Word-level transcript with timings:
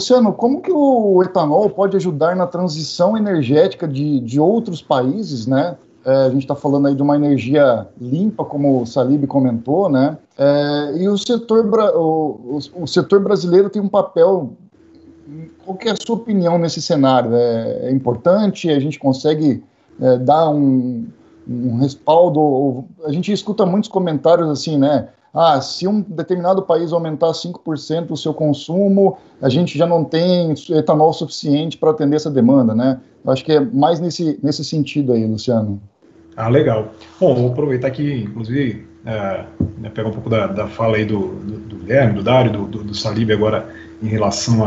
Luciano, 0.00 0.32
como 0.32 0.62
que 0.62 0.72
o 0.72 1.22
etanol 1.22 1.68
pode 1.68 1.94
ajudar 1.94 2.34
na 2.34 2.46
transição 2.46 3.18
energética 3.18 3.86
de, 3.86 4.18
de 4.20 4.40
outros 4.40 4.80
países, 4.80 5.46
né? 5.46 5.76
É, 6.02 6.24
a 6.24 6.30
gente 6.30 6.40
está 6.40 6.54
falando 6.54 6.88
aí 6.88 6.94
de 6.94 7.02
uma 7.02 7.14
energia 7.14 7.86
limpa, 8.00 8.42
como 8.42 8.80
o 8.80 8.86
Salib 8.86 9.26
comentou, 9.26 9.90
né? 9.90 10.16
É, 10.38 10.96
e 10.96 11.06
o 11.06 11.18
setor, 11.18 11.66
o, 11.94 12.58
o, 12.74 12.86
setor 12.86 13.20
brasileiro 13.20 13.68
tem 13.68 13.82
um 13.82 13.88
papel. 13.88 14.54
Qual 15.66 15.76
que 15.76 15.90
é 15.90 15.92
a 15.92 15.96
sua 15.96 16.16
opinião 16.16 16.56
nesse 16.58 16.80
cenário? 16.80 17.34
É, 17.34 17.88
é 17.88 17.90
importante? 17.90 18.70
A 18.70 18.80
gente 18.80 18.98
consegue 18.98 19.62
é, 20.00 20.16
dar 20.16 20.48
um, 20.48 21.06
um 21.46 21.76
respaldo? 21.76 22.86
A 23.04 23.12
gente 23.12 23.30
escuta 23.30 23.66
muitos 23.66 23.90
comentários 23.90 24.48
assim, 24.48 24.78
né? 24.78 25.10
Ah, 25.32 25.60
se 25.60 25.86
um 25.86 26.00
determinado 26.00 26.62
país 26.62 26.92
aumentar 26.92 27.30
5% 27.30 28.10
o 28.10 28.16
seu 28.16 28.34
consumo, 28.34 29.16
a 29.40 29.48
gente 29.48 29.78
já 29.78 29.86
não 29.86 30.04
tem 30.04 30.54
etanol 30.70 31.12
suficiente 31.12 31.78
para 31.78 31.90
atender 31.90 32.16
essa 32.16 32.30
demanda, 32.30 32.74
né? 32.74 33.00
Eu 33.24 33.32
acho 33.32 33.44
que 33.44 33.52
é 33.52 33.60
mais 33.60 34.00
nesse, 34.00 34.38
nesse 34.42 34.64
sentido 34.64 35.12
aí, 35.12 35.24
Luciano. 35.26 35.80
Ah, 36.36 36.48
legal. 36.48 36.88
Bom, 37.20 37.34
vou 37.34 37.50
aproveitar 37.50 37.88
aqui, 37.88 38.24
inclusive, 38.26 38.86
é, 39.04 39.44
né, 39.78 39.90
pegar 39.90 40.08
um 40.08 40.12
pouco 40.12 40.28
da, 40.28 40.46
da 40.46 40.66
fala 40.66 40.96
aí 40.96 41.04
do, 41.04 41.28
do, 41.28 41.58
do 41.58 41.76
Guilherme, 41.76 42.14
do 42.14 42.22
Dário, 42.22 42.52
do, 42.52 42.66
do, 42.66 42.84
do 42.84 42.94
Salib 42.94 43.30
agora 43.30 43.68
em 44.02 44.08
relação 44.08 44.64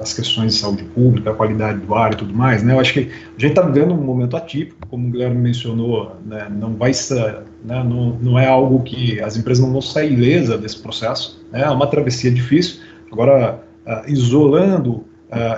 às 0.00 0.12
questões 0.12 0.54
de 0.54 0.60
saúde 0.60 0.84
pública, 0.84 1.30
a 1.30 1.34
qualidade 1.34 1.78
do 1.78 1.94
ar 1.94 2.12
e 2.12 2.16
tudo 2.16 2.34
mais, 2.34 2.62
né? 2.62 2.74
Eu 2.74 2.80
acho 2.80 2.92
que 2.92 3.00
a 3.00 3.40
gente 3.40 3.50
está 3.50 3.62
vivendo 3.62 3.94
um 3.94 4.02
momento 4.02 4.36
atípico, 4.36 4.86
como 4.88 5.06
o 5.06 5.10
Guilherme 5.10 5.36
mencionou, 5.36 6.16
né? 6.26 6.48
não 6.50 6.74
vai 6.74 6.92
ser, 6.92 7.42
né? 7.64 7.84
não, 7.84 8.18
não 8.20 8.38
é 8.38 8.46
algo 8.46 8.82
que 8.82 9.20
as 9.20 9.36
empresas 9.36 9.64
não 9.64 9.72
vão 9.72 9.80
sair 9.80 10.12
ilesa 10.12 10.58
desse 10.58 10.78
processo, 10.80 11.40
né? 11.52 11.62
É 11.62 11.70
uma 11.70 11.86
travessia 11.86 12.30
difícil. 12.30 12.80
Agora, 13.12 13.62
uh, 13.86 14.10
isolando 14.10 14.92
uh, 14.92 15.04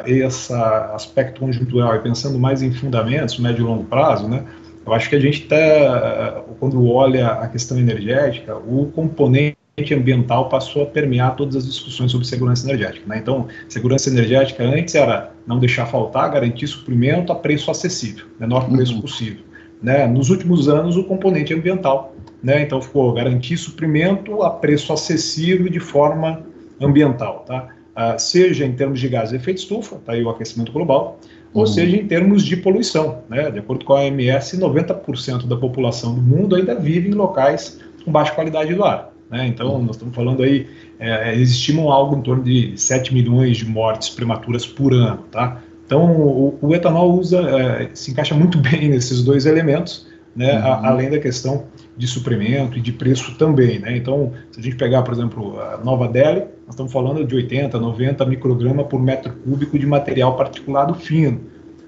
esse 0.05 0.53
aspecto 0.53 1.41
conjuntural 1.41 1.97
e 1.97 2.01
pensando 2.01 2.39
mais 2.39 2.61
em 2.61 2.71
fundamentos, 2.71 3.39
médio 3.39 3.63
e 3.63 3.67
longo 3.67 3.85
prazo, 3.85 4.29
né? 4.29 4.45
Eu 4.85 4.93
acho 4.93 5.09
que 5.11 5.17
a 5.17 5.21
gente 5.21 5.43
está, 5.43 6.45
quando 6.61 6.89
olha 6.89 7.27
a 7.27 7.49
questão 7.49 7.77
energética, 7.77 8.57
o 8.57 8.87
componente 8.95 9.56
ambiental 9.95 10.49
passou 10.49 10.85
a 10.85 10.87
permear 10.87 11.37
todas 11.37 11.55
as 11.55 11.67
discussões 11.67 12.11
sobre 12.11 12.27
segurança 12.27 12.67
energética. 12.67 13.07
Né? 13.07 13.19
Então, 13.19 13.47
segurança 13.69 14.09
energética 14.09 14.65
antes 14.65 14.95
era 14.95 15.35
não 15.47 15.59
deixar 15.59 15.85
faltar, 15.85 16.31
garantir 16.31 16.67
suprimento 16.67 17.31
a 17.31 17.35
preço 17.35 17.71
acessível, 17.71 18.25
menor 18.41 18.71
preço 18.71 18.95
uhum. 18.95 19.03
possível. 19.03 19.45
Né? 19.83 20.07
Nos 20.07 20.31
últimos 20.31 20.67
anos, 20.67 20.97
o 20.97 21.05
componente 21.05 21.53
ambiental. 21.53 22.17
Né? 22.43 22.63
Então, 22.63 22.81
ficou 22.81 23.13
garantir 23.13 23.59
suprimento 23.59 24.43
a 24.43 24.49
preço 24.49 24.95
acessível 24.95 25.69
de 25.69 25.79
forma 25.79 26.41
ambiental. 26.81 27.45
Tá? 27.47 27.69
Uh, 27.95 28.19
seja 28.19 28.65
em 28.65 28.73
termos 28.73 28.99
de 28.99 29.09
gás 29.09 29.29
de 29.29 29.37
efeito 29.37 29.59
estufa, 29.59 29.97
tá 29.97 30.13
aí 30.13 30.25
o 30.25 30.31
aquecimento 30.31 30.73
global, 30.73 31.21
uhum. 31.53 31.61
ou 31.61 31.67
seja 31.67 31.95
em 31.95 32.07
termos 32.07 32.47
de 32.47 32.57
poluição. 32.57 33.19
Né? 33.29 33.51
De 33.51 33.59
acordo 33.59 33.85
com 33.85 33.93
a 33.93 34.01
OMS, 34.01 34.57
90% 34.57 35.47
da 35.47 35.57
população 35.57 36.15
do 36.15 36.23
mundo 36.23 36.57
ainda 36.57 36.75
vive 36.75 37.11
em 37.11 37.13
locais 37.13 37.79
com 38.03 38.11
baixa 38.11 38.33
qualidade 38.33 38.75
do 38.75 38.83
ar. 38.83 39.16
Né? 39.31 39.47
Então, 39.49 39.81
nós 39.83 39.97
estamos 39.97 40.15
falando 40.15 40.43
aí, 40.43 40.69
é, 40.99 41.35
eles 41.35 41.51
estimam 41.51 41.91
algo 41.91 42.17
em 42.17 42.23
torno 42.23 42.45
de 42.45 42.73
7 42.77 43.13
milhões 43.13 43.57
de 43.57 43.67
mortes 43.67 44.09
prematuras 44.09 44.67
por 44.67 44.93
ano. 44.93 45.25
Tá? 45.31 45.63
Então, 45.85 46.05
o, 46.05 46.59
o 46.61 46.75
etanol 46.75 47.19
usa, 47.19 47.41
é, 47.41 47.91
se 47.95 48.11
encaixa 48.11 48.35
muito 48.35 48.59
bem 48.63 48.89
nesses 48.89 49.23
dois 49.23 49.47
elementos, 49.47 50.07
né? 50.35 50.59
Uhum. 50.59 50.67
A, 50.67 50.89
além 50.89 51.11
da 51.11 51.19
questão 51.19 51.65
de 51.97 52.07
suprimento 52.07 52.77
e 52.77 52.81
de 52.81 52.93
preço 52.93 53.35
também. 53.37 53.79
Né? 53.79 53.97
Então, 53.97 54.33
se 54.53 54.61
a 54.61 54.63
gente 54.63 54.77
pegar, 54.77 55.03
por 55.03 55.15
exemplo, 55.15 55.59
a 55.59 55.79
Nova 55.79 56.07
Delhi, 56.07 56.41
nós 56.67 56.75
estamos 56.75 56.93
falando 56.93 57.25
de 57.25 57.35
80, 57.35 57.79
90 57.79 58.27
microgramas 58.27 58.87
por 58.87 59.01
metro 59.01 59.33
cúbico 59.33 59.79
de 59.79 59.87
material 59.87 60.37
particulado 60.37 60.95
fino. 60.95 61.41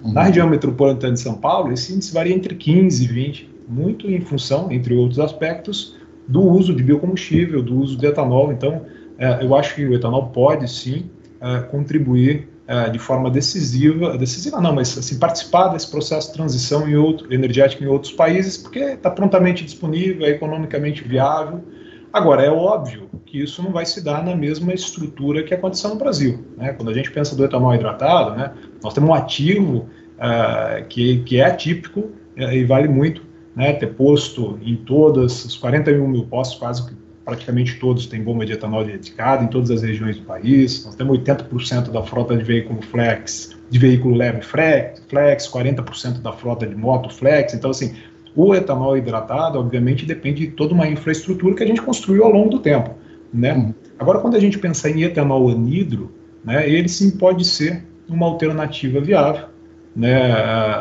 Uhum. 0.03 0.13
Na 0.13 0.23
região 0.23 0.49
metropolitana 0.49 1.13
de 1.13 1.21
São 1.21 1.35
Paulo, 1.35 1.73
esse 1.73 1.93
índice 1.93 2.15
varia 2.15 2.35
entre 2.35 2.55
15 2.55 3.05
e 3.05 3.07
20, 3.07 3.51
muito 3.69 4.11
em 4.11 4.21
função, 4.21 4.73
entre 4.73 4.95
outros 4.95 5.19
aspectos, 5.19 5.98
do 6.29 6.43
uso 6.43 6.75
de 6.75 6.83
biocombustível, 6.83 7.63
do 7.63 7.79
uso 7.81 7.97
de 7.97 8.07
etanol. 8.07 8.53
Então, 8.53 8.83
é, 9.19 9.45
eu 9.45 9.55
acho 9.57 9.75
que 9.75 9.85
o 9.85 9.95
etanol 9.95 10.27
pode 10.27 10.71
sim 10.71 11.11
é, 11.41 11.61
contribuir 11.61 12.49
é, 12.67 12.91
de 12.91 12.99
forma 12.99 13.31
decisiva, 13.31 14.19
decisiva 14.19 14.61
não, 14.61 14.75
mas 14.75 14.97
assim, 14.99 15.19
participar 15.19 15.69
desse 15.69 15.91
processo 15.91 16.29
de 16.29 16.35
transição 16.35 16.87
em 16.87 16.97
outro, 16.97 17.33
energético 17.33 17.83
em 17.83 17.87
outros 17.87 18.13
países, 18.13 18.59
porque 18.59 18.81
está 18.81 19.11
prontamente 19.11 19.65
disponível, 19.65 20.27
é 20.27 20.31
economicamente 20.31 21.03
viável. 21.03 21.65
Agora, 22.13 22.43
é 22.43 22.51
óbvio 22.51 23.09
que 23.25 23.43
isso 23.43 23.63
não 23.63 23.71
vai 23.71 23.87
se 23.87 24.03
dar 24.03 24.25
na 24.25 24.35
mesma 24.35 24.73
estrutura 24.73 25.43
que 25.43 25.55
aconteceu 25.55 25.91
no 25.91 25.97
Brasil. 25.97 26.45
Né? 26.57 26.73
Quando 26.73 26.91
a 26.91 26.95
gente 26.95 27.11
pensa 27.11 27.35
do 27.35 27.45
etanol 27.45 27.75
hidratado, 27.75 28.37
né, 28.37 28.53
nós 28.83 28.95
temos 28.95 29.11
um 29.11 29.15
ativo 29.15 29.89
uh, 30.19 30.87
que, 30.89 31.19
que 31.21 31.39
é 31.39 31.47
atípico 31.47 32.01
uh, 32.01 32.53
e 32.53 32.65
vale 32.65 32.89
muito 32.89 33.23
né, 33.59 33.73
ter 33.73 33.89
posto 33.89 34.57
em 34.63 34.77
todas 34.77 35.45
os 35.45 35.57
41 35.57 36.07
mil 36.07 36.25
postos, 36.27 36.57
quase 36.61 36.87
que 36.87 36.95
praticamente 37.25 37.75
todos 37.81 38.07
têm 38.07 38.23
bomba 38.23 38.47
de 38.47 38.53
etanol 38.53 38.85
dedicada 38.85 39.43
em 39.43 39.49
todas 39.49 39.69
as 39.73 39.83
regiões 39.83 40.17
do 40.17 40.23
país. 40.23 40.85
Nós 40.87 40.95
temos 40.95 41.19
80% 41.19 41.91
da 41.91 42.01
frota 42.05 42.37
de 42.37 42.45
veículo 42.45 42.81
flex, 42.81 43.59
de 43.69 43.79
veículo 43.81 44.15
leve 44.15 44.43
flex, 44.43 45.03
flex 45.09 45.49
40% 45.49 46.23
da 46.23 46.33
frota 46.33 46.69
de 46.69 46.77
moto 46.77 47.13
flex. 47.13 47.53
Então, 47.53 47.73
assim, 47.73 47.97
o 48.37 48.55
etanol 48.55 48.97
hidratado, 48.97 49.59
obviamente, 49.59 50.07
depende 50.07 50.47
de 50.47 50.53
toda 50.53 50.73
uma 50.73 50.87
infraestrutura 50.87 51.57
que 51.57 51.65
a 51.65 51.67
gente 51.67 51.83
construiu 51.83 52.23
ao 52.23 52.31
longo 52.31 52.51
do 52.51 52.61
tempo. 52.61 52.95
Né? 53.35 53.55
Uhum. 53.55 53.75
Agora, 53.99 54.21
quando 54.21 54.37
a 54.37 54.41
gente 54.41 54.57
pensar 54.57 54.91
em 54.91 55.03
etanol 55.03 55.49
anidro, 55.49 56.13
né, 56.45 56.71
ele 56.71 56.89
sim 56.89 57.11
pode 57.11 57.45
ser 57.45 57.85
uma 58.09 58.25
alternativa 58.25 59.01
viável 59.01 59.49
né, 59.95 60.33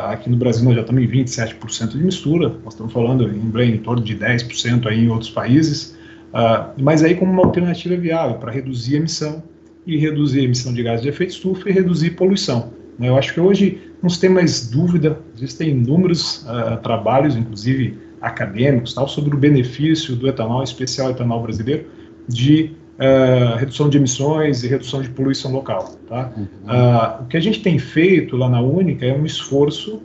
aqui 0.06 0.30
no 0.30 0.36
Brasil 0.36 0.64
nós 0.64 0.74
já 0.74 0.80
estamos 0.82 1.02
em 1.02 1.08
27% 1.08 1.88
de 1.90 2.04
mistura, 2.04 2.48
nós 2.64 2.74
estamos 2.74 2.92
falando 2.92 3.28
em, 3.28 3.74
em 3.74 3.78
torno 3.78 4.02
de 4.02 4.16
10% 4.16 4.86
aí 4.86 5.04
em 5.04 5.08
outros 5.08 5.30
países, 5.30 5.96
uh, 6.32 6.72
mas 6.80 7.02
aí 7.02 7.14
como 7.14 7.32
uma 7.32 7.44
alternativa 7.44 7.96
viável 7.96 8.36
para 8.36 8.52
reduzir 8.52 8.94
a 8.94 8.98
emissão 8.98 9.42
e 9.86 9.96
reduzir 9.96 10.40
a 10.40 10.44
emissão 10.44 10.72
de 10.72 10.82
gases 10.82 11.02
de 11.02 11.08
efeito 11.08 11.30
estufa 11.30 11.68
e 11.68 11.72
reduzir 11.72 12.10
poluição. 12.10 12.72
Né, 12.98 13.08
eu 13.08 13.16
acho 13.16 13.34
que 13.34 13.40
hoje 13.40 13.80
não 14.02 14.08
se 14.08 14.20
tem 14.20 14.30
mais 14.30 14.68
dúvida, 14.68 15.18
existem 15.36 15.70
inúmeros 15.70 16.44
uh, 16.46 16.80
trabalhos, 16.82 17.36
inclusive 17.36 17.98
acadêmicos, 18.20 18.94
tal, 18.94 19.08
sobre 19.08 19.34
o 19.34 19.38
benefício 19.38 20.14
do 20.14 20.28
etanol, 20.28 20.62
especial 20.62 21.10
etanol 21.10 21.42
brasileiro, 21.42 21.86
de 22.28 22.72
uh, 22.98 23.56
redução 23.56 23.88
de 23.88 23.96
emissões 23.96 24.62
e 24.62 24.68
redução 24.68 25.00
de 25.00 25.08
poluição 25.08 25.52
local. 25.52 25.96
Tá? 26.08 26.32
Uhum. 26.36 26.44
Uh, 26.44 27.22
o 27.22 27.26
que 27.26 27.36
a 27.36 27.40
gente 27.40 27.62
tem 27.62 27.78
feito 27.78 28.36
lá 28.36 28.48
na 28.48 28.60
Única 28.60 29.06
é 29.06 29.14
um 29.14 29.24
esforço 29.24 30.02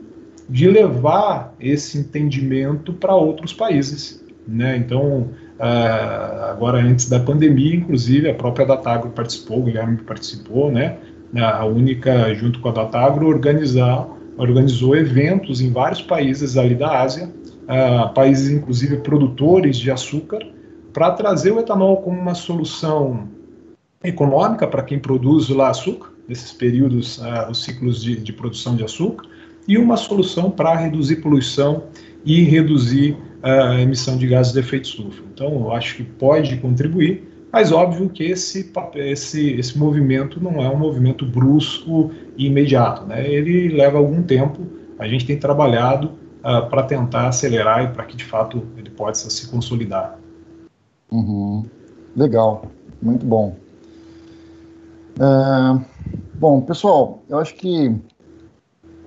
de 0.48 0.68
levar 0.68 1.54
esse 1.58 1.98
entendimento 1.98 2.92
para 2.92 3.14
outros 3.14 3.52
países. 3.52 4.24
Né? 4.46 4.76
Então, 4.76 5.30
uh, 5.58 6.44
agora 6.50 6.78
antes 6.78 7.08
da 7.08 7.18
pandemia, 7.18 7.76
inclusive, 7.76 8.30
a 8.30 8.34
própria 8.34 8.66
Datagro 8.66 9.10
participou, 9.10 9.60
o 9.60 9.62
Guilherme 9.64 9.96
participou, 9.98 10.70
né? 10.70 10.96
a 11.36 11.64
Única, 11.64 12.32
junto 12.34 12.60
com 12.60 12.68
a 12.68 12.72
Datagro, 12.72 13.26
organizar, 13.26 14.06
organizou 14.36 14.94
eventos 14.94 15.60
em 15.60 15.72
vários 15.72 16.00
países 16.00 16.56
ali 16.56 16.76
da 16.76 17.00
Ásia, 17.00 17.28
uh, 17.64 18.12
países 18.14 18.50
inclusive 18.50 18.98
produtores 18.98 19.76
de 19.76 19.90
açúcar, 19.90 20.38
para 20.94 21.10
trazer 21.10 21.50
o 21.50 21.58
etanol 21.58 21.96
como 21.98 22.18
uma 22.18 22.36
solução 22.36 23.28
econômica 24.02 24.64
para 24.66 24.82
quem 24.82 24.98
produz 24.98 25.48
lá 25.48 25.70
açúcar, 25.70 26.12
nesses 26.28 26.52
períodos, 26.52 27.18
uh, 27.18 27.50
os 27.50 27.64
ciclos 27.64 28.02
de, 28.02 28.16
de, 28.16 28.32
produção 28.32 28.76
de 28.76 28.84
açúcar, 28.84 29.26
e 29.66 29.76
uma 29.76 29.96
solução 29.96 30.50
para 30.50 30.74
reduzir 30.76 31.16
poluição 31.16 31.84
e 32.24 32.44
reduzir 32.44 33.12
uh, 33.42 33.72
a 33.72 33.80
emissão 33.80 34.16
de 34.16 34.26
gases 34.28 34.52
de 34.52 34.60
efeito 34.60 34.84
estufa. 34.84 35.22
Então, 35.34 35.52
eu 35.52 35.72
acho 35.72 35.96
que 35.96 36.04
pode 36.04 36.56
contribuir, 36.58 37.28
mas 37.52 37.72
óbvio 37.72 38.08
que 38.08 38.24
esse, 38.24 38.70
esse, 38.94 39.50
esse 39.52 39.76
movimento 39.76 40.42
não 40.42 40.62
é 40.62 40.68
um 40.68 40.78
movimento 40.78 41.26
brusco 41.26 42.12
e 42.36 42.46
imediato, 42.46 43.04
né? 43.04 43.28
ele 43.28 43.68
leva 43.68 43.98
algum 43.98 44.22
tempo, 44.22 44.64
a 44.98 45.08
gente 45.08 45.26
tem 45.26 45.36
trabalhado 45.36 46.12
uh, 46.38 46.68
para 46.70 46.84
tentar 46.84 47.28
acelerar 47.28 47.84
e 47.84 47.88
para 47.88 48.04
que 48.04 48.16
de 48.16 48.24
fato 48.24 48.62
ele 48.76 48.90
possa 48.90 49.28
se 49.28 49.48
consolidar. 49.48 50.23
Uhum. 51.14 51.64
Legal, 52.16 52.66
muito 53.00 53.24
bom. 53.24 53.54
É, 55.16 55.84
bom, 56.34 56.60
pessoal, 56.60 57.22
eu 57.28 57.38
acho 57.38 57.54
que 57.54 57.94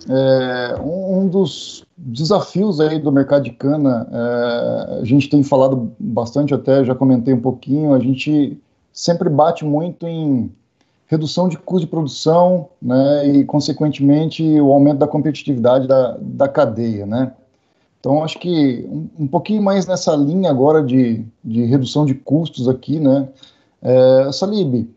é, 0.10 0.78
um, 0.80 1.20
um, 1.20 1.28
dos 1.28 1.86
desafios 1.98 2.80
aí 2.80 2.98
do 2.98 3.12
mercado 3.12 3.44
de 3.44 3.52
cana, 3.52 4.08
é, 4.10 5.02
a 5.02 5.04
gente 5.04 5.30
tem 5.30 5.44
falado 5.44 5.92
bastante 6.00 6.54
até, 6.54 6.86
já 6.86 6.96
comentei 6.96 7.34
um 7.34 7.42
pouquinho, 7.42 7.94
a 7.94 8.00
gente 8.00 8.58
sempre 8.94 9.30
bate 9.30 9.66
muito 9.66 10.08
em 10.08 10.50
redução 11.08 11.50
de 11.50 11.58
custo 11.58 11.86
de 11.86 11.92
produção, 11.92 12.70
né, 12.82 13.28
e 13.28 13.44
consequentemente 13.44 14.44
o 14.62 14.72
aumento 14.72 15.00
da 15.00 15.08
competitividade 15.08 15.88
da, 15.88 16.18
da 16.22 16.48
cadeia, 16.48 17.06
né. 17.06 17.34
Então, 18.00 18.24
acho 18.24 18.40
que 18.40 18.86
um, 18.90 19.24
um, 19.24 19.28
pouquinho 19.28 19.62
mais 19.62 19.86
nessa 19.86 20.16
linha 20.16 20.50
agora 20.50 20.84
de, 20.84 21.26
de 21.44 21.66
redução 21.66 22.06
de 22.06 22.14
custos 22.14 22.68
aqui, 22.68 23.00
né? 23.00 23.28
É, 23.82 24.32
Salib, 24.32 24.90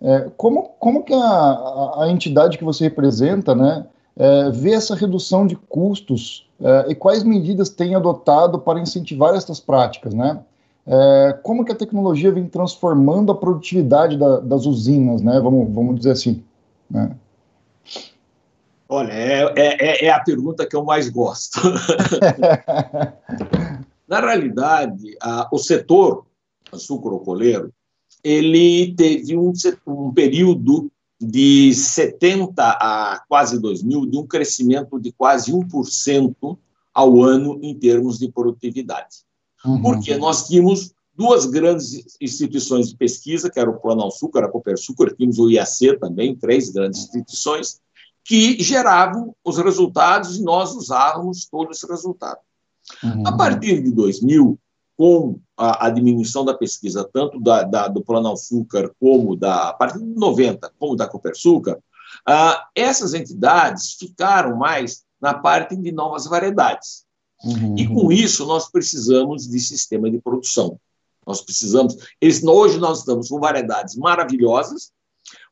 É, 0.00 0.30
como, 0.36 0.70
como 0.78 1.02
que 1.02 1.14
a, 1.14 1.94
a, 2.02 2.08
entidade 2.10 2.58
que 2.58 2.64
você 2.64 2.84
representa, 2.84 3.54
né, 3.54 3.86
é, 4.16 4.50
vê 4.50 4.72
essa 4.72 4.94
redução 4.94 5.46
de 5.46 5.56
custos 5.56 6.46
é, 6.60 6.86
e 6.90 6.94
quais 6.94 7.22
medidas 7.24 7.70
tem 7.70 7.94
adotado 7.94 8.58
para 8.58 8.80
incentivar 8.80 9.34
essas 9.34 9.60
práticas, 9.60 10.12
né? 10.14 10.40
É, 10.86 11.38
como 11.42 11.64
que 11.64 11.72
a 11.72 11.74
tecnologia 11.74 12.30
vem 12.30 12.46
transformando 12.46 13.32
a 13.32 13.34
produtividade 13.34 14.18
da, 14.18 14.40
das 14.40 14.66
usinas, 14.66 15.22
né? 15.22 15.40
Vamos, 15.40 15.72
vamos 15.72 15.96
dizer 15.96 16.10
assim. 16.10 16.42
Né? 16.90 17.10
Olha, 18.94 19.10
é, 19.10 19.52
é, 19.56 20.04
é, 20.06 20.10
a 20.10 20.20
pergunta 20.20 20.64
que 20.64 20.76
eu 20.76 20.84
mais 20.84 21.08
gosto. 21.08 21.58
Na 24.06 24.20
realidade, 24.20 25.16
a, 25.20 25.48
o 25.50 25.58
setor 25.58 26.24
sucrocoleiro 26.72 27.72
ele 28.22 28.94
teve 28.94 29.36
um, 29.36 29.52
um 29.84 30.12
período 30.14 30.92
de 31.20 31.74
70 31.74 32.62
a 32.62 33.20
quase 33.28 33.60
2000 33.60 34.06
de 34.06 34.16
um 34.16 34.24
crescimento 34.28 35.00
de 35.00 35.10
quase 35.10 35.50
1% 35.52 36.56
ao 36.94 37.20
ano 37.20 37.58
em 37.62 37.76
termos 37.76 38.20
de 38.20 38.30
produtividade. 38.30 39.24
Uhum. 39.64 39.82
Porque 39.82 40.16
nós 40.16 40.46
tínhamos 40.46 40.94
duas 41.16 41.46
grandes 41.46 42.16
instituições 42.20 42.90
de 42.90 42.96
pesquisa, 42.96 43.50
que 43.50 43.58
era 43.58 43.68
o 43.68 43.80
Plano 43.80 44.06
Açúcar, 44.06 44.44
a 44.44 44.48
Copersucar, 44.48 45.12
tínhamos 45.16 45.40
o 45.40 45.50
IAC 45.50 45.98
também, 45.98 46.36
três 46.36 46.70
grandes 46.70 47.00
instituições, 47.06 47.82
que 48.24 48.62
geravam 48.62 49.34
os 49.44 49.58
resultados 49.58 50.38
e 50.38 50.42
nós 50.42 50.74
usávamos 50.74 51.46
todo 51.46 51.70
esse 51.70 51.86
resultado. 51.86 52.38
Uhum. 53.02 53.26
A 53.26 53.36
partir 53.36 53.82
de 53.82 53.90
2000, 53.90 54.58
com 54.96 55.38
a, 55.56 55.86
a 55.86 55.90
diminuição 55.90 56.44
da 56.44 56.54
pesquisa, 56.54 57.08
tanto 57.12 57.40
da, 57.40 57.62
da, 57.62 57.88
do 57.88 58.02
Plano 58.02 58.32
Açúcar 58.32 58.90
como 58.98 59.36
da, 59.36 59.70
a 59.70 59.72
partir 59.72 59.98
de 59.98 60.04
90, 60.04 60.72
como 60.78 60.96
da 60.96 61.06
Copersucar, 61.06 61.78
ah, 62.26 62.68
essas 62.74 63.12
entidades 63.12 63.94
ficaram 63.98 64.56
mais 64.56 65.04
na 65.20 65.34
parte 65.34 65.76
de 65.76 65.92
novas 65.92 66.26
variedades. 66.26 67.04
Uhum. 67.44 67.74
E 67.76 67.86
com 67.86 68.10
isso, 68.10 68.46
nós 68.46 68.70
precisamos 68.70 69.46
de 69.48 69.60
sistema 69.60 70.10
de 70.10 70.18
produção. 70.18 70.78
Nós 71.26 71.40
precisamos. 71.40 71.96
Eles, 72.20 72.42
hoje, 72.42 72.78
nós 72.78 73.00
estamos 73.00 73.28
com 73.28 73.40
variedades 73.40 73.96
maravilhosas, 73.96 74.92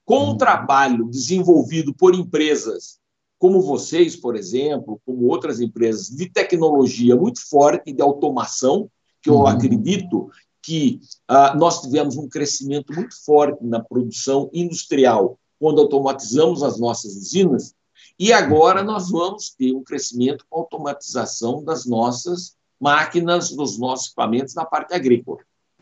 com 0.04 0.30
uhum. 0.30 0.36
trabalho 0.36 1.06
desenvolvido 1.06 1.94
por 1.94 2.14
empresas 2.14 3.00
como 3.42 3.60
vocês, 3.60 4.14
por 4.14 4.36
exemplo, 4.36 5.00
como 5.04 5.26
outras 5.26 5.60
empresas 5.60 6.08
de 6.08 6.30
tecnologia 6.30 7.16
muito 7.16 7.44
forte, 7.44 7.92
de 7.92 8.00
automação, 8.00 8.88
que 9.20 9.28
eu 9.28 9.34
uhum. 9.34 9.46
acredito 9.48 10.30
que 10.62 11.00
ah, 11.26 11.52
nós 11.56 11.82
tivemos 11.82 12.16
um 12.16 12.28
crescimento 12.28 12.92
muito 12.94 13.16
forte 13.24 13.64
na 13.64 13.80
produção 13.80 14.48
industrial 14.52 15.36
quando 15.58 15.80
automatizamos 15.80 16.62
as 16.62 16.78
nossas 16.78 17.16
usinas, 17.16 17.74
e 18.16 18.32
agora 18.32 18.84
nós 18.84 19.10
vamos 19.10 19.50
ter 19.50 19.74
um 19.74 19.82
crescimento 19.82 20.44
com 20.48 20.58
a 20.58 20.60
automatização 20.60 21.64
das 21.64 21.84
nossas 21.84 22.54
máquinas, 22.80 23.50
dos 23.50 23.76
nossos 23.76 24.06
equipamentos 24.06 24.54
na 24.54 24.64
parte 24.64 24.94
agrícola. 24.94 25.38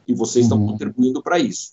E 0.08 0.14
vocês 0.14 0.50
uhum. 0.50 0.56
estão 0.56 0.66
contribuindo 0.66 1.22
para 1.22 1.38
isso. 1.38 1.72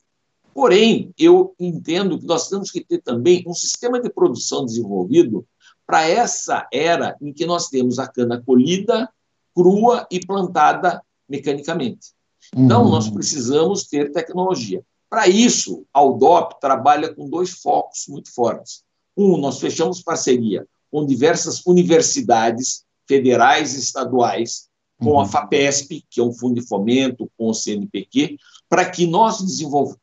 Porém, 0.57 1.13
eu 1.19 1.53
entendo 1.59 2.17
que 2.17 2.25
nós 2.25 2.49
temos 2.49 2.71
que 2.71 2.83
ter 2.83 2.99
também 3.03 3.43
um 3.45 3.53
sistema 3.53 4.01
de 4.01 4.09
produção 4.09 4.65
desenvolvido 4.65 5.45
para 5.85 6.07
essa 6.07 6.67
era 6.73 7.15
em 7.21 7.31
que 7.31 7.45
nós 7.45 7.69
temos 7.69 7.99
a 7.99 8.07
cana 8.07 8.41
colhida, 8.43 9.07
crua 9.53 10.07
e 10.09 10.19
plantada 10.19 10.99
mecanicamente. 11.29 12.07
Então, 12.55 12.85
uhum. 12.85 12.89
nós 12.89 13.07
precisamos 13.07 13.83
ter 13.83 14.11
tecnologia. 14.11 14.83
Para 15.07 15.27
isso, 15.27 15.85
a 15.93 16.01
UDOP 16.01 16.59
trabalha 16.59 17.13
com 17.13 17.29
dois 17.29 17.51
focos 17.51 18.05
muito 18.09 18.33
fortes. 18.33 18.81
Um, 19.15 19.37
nós 19.37 19.59
fechamos 19.59 20.01
parceria 20.01 20.65
com 20.89 21.05
diversas 21.05 21.63
universidades 21.67 22.83
federais 23.07 23.75
e 23.75 23.79
estaduais, 23.79 24.69
com 24.99 25.11
uhum. 25.11 25.19
a 25.19 25.27
FAPESP, 25.27 26.03
que 26.09 26.19
é 26.19 26.23
um 26.23 26.33
fundo 26.33 26.59
de 26.59 26.67
fomento, 26.67 27.31
com 27.37 27.47
o 27.47 27.53
CNPq, 27.53 28.39
para 28.69 28.89
que 28.89 29.05
nós 29.07 29.41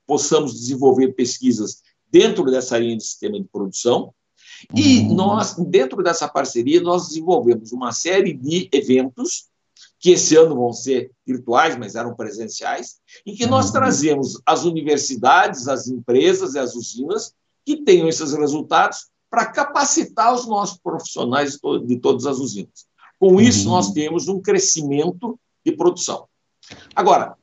possamos 0.06 0.54
desenvolver 0.54 1.12
pesquisas 1.14 1.82
dentro 2.10 2.44
dessa 2.44 2.78
linha 2.78 2.96
de 2.96 3.04
sistema 3.04 3.38
de 3.38 3.48
produção. 3.48 4.14
E 4.74 5.00
uhum. 5.00 5.14
nós, 5.14 5.56
dentro 5.56 6.02
dessa 6.02 6.28
parceria, 6.28 6.80
nós 6.80 7.08
desenvolvemos 7.08 7.72
uma 7.72 7.92
série 7.92 8.32
de 8.32 8.68
eventos 8.72 9.48
que 9.98 10.10
esse 10.10 10.36
ano 10.36 10.54
vão 10.54 10.72
ser 10.72 11.10
virtuais, 11.26 11.76
mas 11.76 11.94
eram 11.94 12.14
presenciais, 12.14 12.98
em 13.26 13.34
que 13.34 13.46
nós 13.46 13.66
uhum. 13.66 13.72
trazemos 13.72 14.40
as 14.46 14.64
universidades, 14.64 15.66
as 15.66 15.88
empresas 15.88 16.54
e 16.54 16.58
as 16.58 16.74
usinas 16.74 17.34
que 17.64 17.78
tenham 17.78 18.08
esses 18.08 18.32
resultados 18.32 19.08
para 19.30 19.46
capacitar 19.46 20.32
os 20.32 20.46
nossos 20.46 20.78
profissionais 20.78 21.58
de 21.86 21.96
todas 21.98 22.26
as 22.26 22.38
usinas. 22.38 22.86
Com 23.18 23.40
isso, 23.40 23.68
nós 23.68 23.88
uhum. 23.88 23.94
temos 23.94 24.28
um 24.28 24.40
crescimento 24.40 25.38
de 25.64 25.72
produção. 25.72 26.28
Agora, 26.94 27.36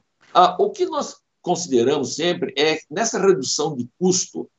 o 0.60 0.69
que 0.69 0.86
nós 0.86 1.18
consideramos 1.42 2.16
sempre 2.16 2.54
é 2.57 2.80
nessa 2.89 3.19
redução 3.19 3.75
de 3.75 3.88
custo, 4.00 4.50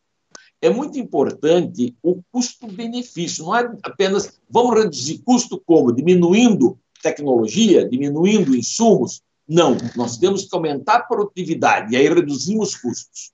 é 0.60 0.70
muito 0.70 0.98
importante 0.98 1.96
o 2.02 2.22
custo-benefício. 2.30 3.44
Não 3.44 3.56
é 3.56 3.72
apenas 3.82 4.38
vamos 4.48 4.78
reduzir 4.78 5.18
custo 5.18 5.60
como? 5.64 5.92
Diminuindo 5.92 6.78
tecnologia, 7.02 7.88
diminuindo 7.88 8.54
insumos. 8.54 9.22
Não, 9.48 9.76
nós 9.96 10.16
temos 10.18 10.44
que 10.44 10.54
aumentar 10.54 10.96
a 10.96 11.02
produtividade 11.02 11.92
e 11.92 11.96
aí 11.96 12.08
reduzimos 12.08 12.76
custos. 12.76 13.32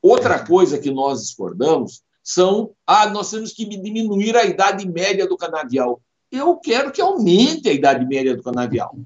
Outra 0.00 0.44
coisa 0.44 0.78
que 0.78 0.90
nós 0.90 1.20
discordamos 1.20 2.02
são, 2.24 2.70
ah, 2.86 3.08
nós 3.10 3.30
temos 3.30 3.52
que 3.52 3.66
diminuir 3.66 4.34
a 4.36 4.44
idade 4.44 4.88
média 4.88 5.28
do 5.28 5.36
canavial. 5.36 6.00
Eu 6.32 6.56
quero 6.56 6.90
que 6.90 7.00
aumente 7.00 7.68
a 7.68 7.72
idade 7.72 8.06
média 8.06 8.34
do 8.34 8.42
canavial. 8.42 8.96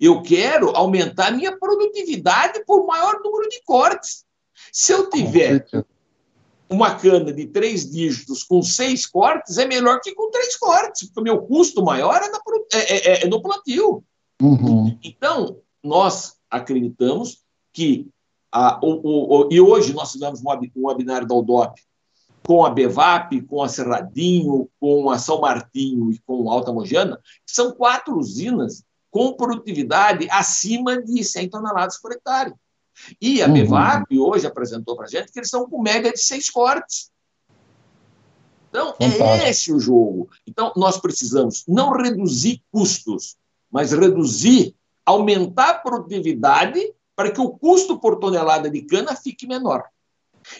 Eu 0.00 0.22
quero 0.22 0.70
aumentar 0.70 1.28
a 1.28 1.30
minha 1.30 1.56
produtividade 1.56 2.64
por 2.64 2.86
maior 2.86 3.20
número 3.22 3.48
de 3.48 3.62
cortes. 3.64 4.24
Se 4.72 4.92
eu 4.92 5.08
tiver 5.10 5.66
uma 6.68 6.94
cana 6.94 7.32
de 7.32 7.46
três 7.46 7.90
dígitos 7.90 8.42
com 8.42 8.62
seis 8.62 9.06
cortes 9.06 9.58
é 9.58 9.66
melhor 9.66 10.00
que 10.00 10.14
com 10.14 10.30
três 10.30 10.56
cortes, 10.56 11.08
porque 11.08 11.20
o 11.20 11.24
meu 11.24 11.42
custo 11.42 11.84
maior 11.84 12.16
é, 12.22 12.30
na, 12.30 12.40
é, 12.72 13.10
é, 13.10 13.24
é 13.24 13.28
no 13.28 13.42
plantio. 13.42 14.02
Uhum. 14.42 14.98
Então, 15.02 15.58
nós 15.82 16.36
acreditamos 16.50 17.42
que, 17.72 18.08
a, 18.50 18.80
o, 18.82 19.46
o, 19.46 19.48
e 19.52 19.60
hoje 19.60 19.92
nós 19.92 20.12
tivemos 20.12 20.40
um, 20.40 20.50
um 20.76 20.86
webinar 20.86 21.26
da 21.26 21.34
UDOP 21.34 21.80
com 22.46 22.64
a 22.64 22.70
Bevap, 22.70 23.40
com 23.42 23.62
a 23.62 23.68
Cerradinho, 23.68 24.68
com 24.78 25.10
a 25.10 25.18
São 25.18 25.40
Martinho 25.40 26.10
e 26.10 26.18
com 26.26 26.50
a 26.50 26.52
Alta 26.52 26.72
Mojana, 26.72 27.18
que 27.46 27.52
são 27.52 27.72
quatro 27.72 28.18
usinas 28.18 28.84
com 29.14 29.32
produtividade 29.32 30.26
acima 30.28 31.00
de 31.00 31.22
100 31.22 31.48
toneladas 31.48 32.00
por 32.00 32.10
hectare. 32.10 32.52
E 33.20 33.40
a 33.40 33.46
uhum. 33.46 33.52
Bevap 33.52 34.18
hoje 34.18 34.44
apresentou 34.44 34.96
para 34.96 35.04
a 35.04 35.08
gente 35.08 35.30
que 35.30 35.38
eles 35.38 35.46
estão 35.46 35.70
com 35.70 35.80
média 35.80 36.10
de 36.10 36.18
seis 36.18 36.50
cortes. 36.50 37.12
Então, 38.68 38.96
é 38.98 39.08
Fantástico. 39.08 39.24
é 39.24 39.50
esse 39.50 39.72
o 39.72 39.78
jogo. 39.78 40.28
Então, 40.44 40.72
nós 40.74 40.98
precisamos 40.98 41.62
não 41.68 41.92
reduzir 41.92 42.60
custos, 42.72 43.36
mas 43.70 43.92
reduzir, 43.92 44.74
aumentar 45.06 45.70
a 45.70 45.74
produtividade 45.74 46.92
para 47.14 47.30
que 47.30 47.40
o 47.40 47.50
custo 47.50 48.00
por 48.00 48.18
tonelada 48.18 48.68
de 48.68 48.82
cana 48.82 49.14
fique 49.14 49.46
menor. 49.46 49.84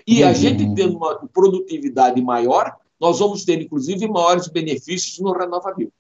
E 0.07 0.23
uhum. 0.23 0.29
a 0.29 0.33
gente 0.33 0.73
tendo 0.77 0.97
uma 0.97 1.27
produtividade 1.27 2.23
maior, 2.23 2.77
nós 3.01 3.19
vamos 3.19 3.45
ter, 3.45 3.61
inclusive, 3.61 4.07
maiores 4.07 4.47
benefícios 4.47 5.19
no 5.19 5.33
renovável. 5.33 5.93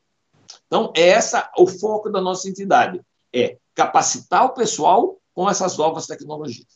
Então, 0.66 0.92
é 0.96 1.08
essa 1.08 1.50
o 1.58 1.66
foco 1.66 2.10
da 2.10 2.20
nossa 2.20 2.48
entidade, 2.48 3.00
é 3.32 3.56
capacitar 3.74 4.46
o 4.46 4.50
pessoal 4.50 5.16
com 5.34 5.48
essas 5.48 5.76
novas 5.76 6.06
tecnologias. 6.06 6.66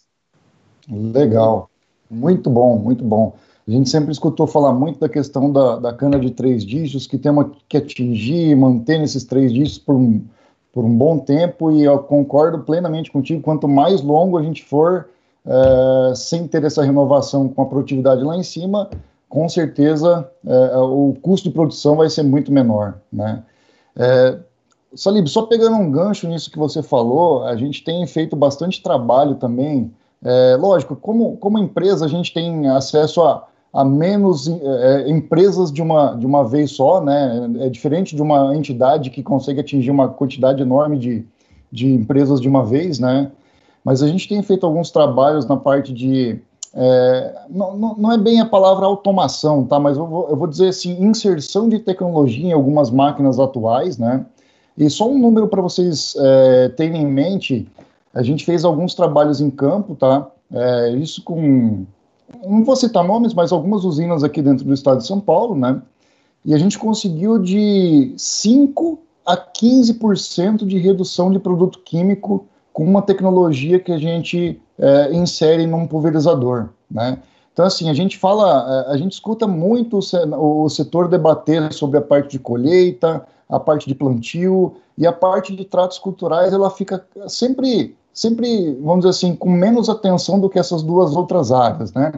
Legal, 0.91 1.71
muito 2.11 2.51
bom, 2.51 2.79
muito 2.79 3.05
bom. 3.05 3.35
A 3.67 3.71
gente 3.71 3.91
sempre 3.91 4.11
escutou 4.11 4.47
falar 4.47 4.73
muito 4.73 4.99
da 4.99 5.09
questão 5.09 5.53
da, 5.53 5.77
da 5.77 5.93
cana 5.93 6.19
de 6.19 6.31
três 6.31 6.65
dígitos, 6.65 7.07
que 7.07 7.19
temos 7.19 7.49
que 7.69 7.77
atingir 7.77 8.49
e 8.49 8.55
manter 8.55 9.03
esses 9.03 9.25
três 9.25 9.53
dígitos 9.53 9.79
por 9.79 9.95
um, 9.95 10.25
por 10.73 10.85
um 10.85 10.97
bom 10.97 11.19
tempo, 11.19 11.71
e 11.71 11.85
eu 11.85 11.99
concordo 11.99 12.61
plenamente 12.61 13.13
contigo, 13.13 13.43
quanto 13.43 13.69
mais 13.69 14.01
longo 14.01 14.39
a 14.39 14.43
gente 14.43 14.65
for, 14.65 15.11
é, 15.45 16.15
sem 16.15 16.49
ter 16.49 16.65
essa 16.65 16.83
renovação 16.83 17.49
com 17.49 17.63
a 17.63 17.67
produtividade 17.67 18.23
lá 18.23 18.37
em 18.37 18.43
cima, 18.43 18.89
com 19.29 19.47
certeza 19.49 20.31
é, 20.47 20.77
o 20.79 21.15
custo 21.21 21.49
de 21.49 21.55
produção 21.55 21.97
vai 21.97 22.09
ser 22.09 22.23
muito 22.23 22.51
menor, 22.51 22.99
né? 23.13 23.43
É, 23.99 24.39
Salib, 24.95 25.27
só 25.27 25.43
pegando 25.43 25.77
um 25.77 25.91
gancho 25.91 26.29
nisso 26.29 26.51
que 26.51 26.59
você 26.59 26.83
falou, 26.83 27.45
a 27.45 27.57
gente 27.57 27.85
tem 27.85 28.07
feito 28.07 28.35
bastante 28.35 28.83
trabalho 28.83 29.35
também. 29.35 29.93
É, 30.25 30.57
lógico, 30.59 30.97
como, 30.97 31.37
como 31.37 31.59
empresa, 31.59 32.07
a 32.07 32.09
gente 32.09 32.33
tem 32.33 32.69
acesso 32.69 33.23
a, 33.23 33.47
a 33.73 33.85
menos 33.85 34.49
é, 34.49 35.11
empresas 35.11 35.71
de 35.71 35.83
uma, 35.83 36.15
de 36.15 36.25
uma 36.25 36.43
vez 36.43 36.71
só, 36.71 37.03
né? 37.03 37.51
É 37.61 37.69
diferente 37.69 38.17
de 38.17 38.23
uma 38.23 38.57
entidade 38.57 39.11
que 39.11 39.23
consegue 39.23 39.61
atingir 39.61 39.91
uma 39.91 40.09
quantidade 40.09 40.63
enorme 40.63 40.99
de, 40.99 41.27
de 41.71 41.93
empresas 41.93 42.41
de 42.41 42.49
uma 42.49 42.65
vez, 42.65 42.99
né? 42.99 43.31
Mas 43.85 44.03
a 44.03 44.09
gente 44.09 44.29
tem 44.29 44.43
feito 44.43 44.65
alguns 44.65 44.91
trabalhos 44.91 45.47
na 45.47 45.57
parte 45.57 45.93
de 45.93 46.41
é, 46.75 47.43
não, 47.49 47.97
não, 47.97 48.13
é 48.13 48.19
bem 48.19 48.41
a 48.41 48.47
palavra 48.47 48.87
automação, 48.87 49.65
tá? 49.65 49.79
Mas 49.79 49.97
eu 49.97 50.07
vou, 50.07 50.29
eu 50.29 50.37
vou 50.37 50.47
dizer 50.47 50.69
assim, 50.69 51.03
inserção 51.03 51.69
de 51.69 51.79
tecnologia 51.79 52.49
em 52.49 52.53
algumas 52.53 52.91
máquinas 52.91 53.39
atuais, 53.39 53.97
né? 53.99 54.25
E 54.77 54.89
só 54.89 55.09
um 55.09 55.19
número 55.19 55.49
para 55.49 55.63
vocês 55.63 56.15
é, 56.19 56.69
terem 56.71 57.03
em 57.03 57.07
mente, 57.07 57.69
a 58.15 58.23
gente 58.23 58.45
fez 58.45 58.65
alguns 58.65 58.95
trabalhos 58.95 59.41
em 59.41 59.51
campo, 59.51 59.95
tá? 59.95 60.31
É, 60.53 60.91
isso 60.93 61.23
com, 61.23 61.85
não 62.47 62.65
vou 62.65 62.77
citar 62.77 63.05
nomes, 63.05 63.35
mas 63.35 63.51
algumas 63.51 63.85
usinas 63.85 64.23
aqui 64.23 64.41
dentro 64.41 64.65
do 64.65 64.73
estado 64.73 64.99
de 64.99 65.07
São 65.07 65.21
Paulo, 65.21 65.55
né? 65.55 65.81
E 66.45 66.55
a 66.55 66.59
gente 66.59 66.79
conseguiu 66.79 67.39
de 67.39 68.15
5 68.17 68.99
a 69.27 69.37
15% 69.37 70.65
de 70.65 70.79
redução 70.79 71.31
de 71.31 71.39
produto 71.39 71.81
químico 71.81 72.47
com 72.79 72.85
uma 72.85 73.03
tecnologia 73.03 73.81
que 73.81 73.91
a 73.91 73.99
gente 73.99 74.63
é, 74.79 75.13
insere 75.13 75.67
num 75.67 75.85
pulverizador, 75.85 76.69
né? 76.89 77.19
Então, 77.53 77.67
assim, 77.67 77.91
a 77.91 77.93
gente 77.93 78.17
fala, 78.17 78.87
é, 78.87 78.93
a 78.93 78.97
gente 78.97 79.15
escuta 79.15 79.49
muito 79.49 79.99
o 79.99 80.69
setor 80.69 81.09
debater 81.09 81.73
sobre 81.73 81.99
a 81.99 82.01
parte 82.01 82.31
de 82.31 82.39
colheita, 82.39 83.27
a 83.49 83.59
parte 83.59 83.89
de 83.89 83.97
plantio 83.97 84.77
e 84.97 85.09
a 85.09 85.13
parte 85.13 85.57
de 85.57 85.65
tratos 85.65 85.99
culturais, 85.99 86.53
ela 86.53 86.71
fica 86.71 87.05
sempre, 87.27 87.97
sempre, 88.15 88.75
vamos 88.75 88.99
dizer 88.99 89.11
assim, 89.11 89.35
com 89.35 89.51
menos 89.51 89.89
atenção 89.89 90.39
do 90.39 90.49
que 90.49 90.57
essas 90.57 90.81
duas 90.81 91.17
outras 91.17 91.51
áreas, 91.51 91.93
né? 91.93 92.13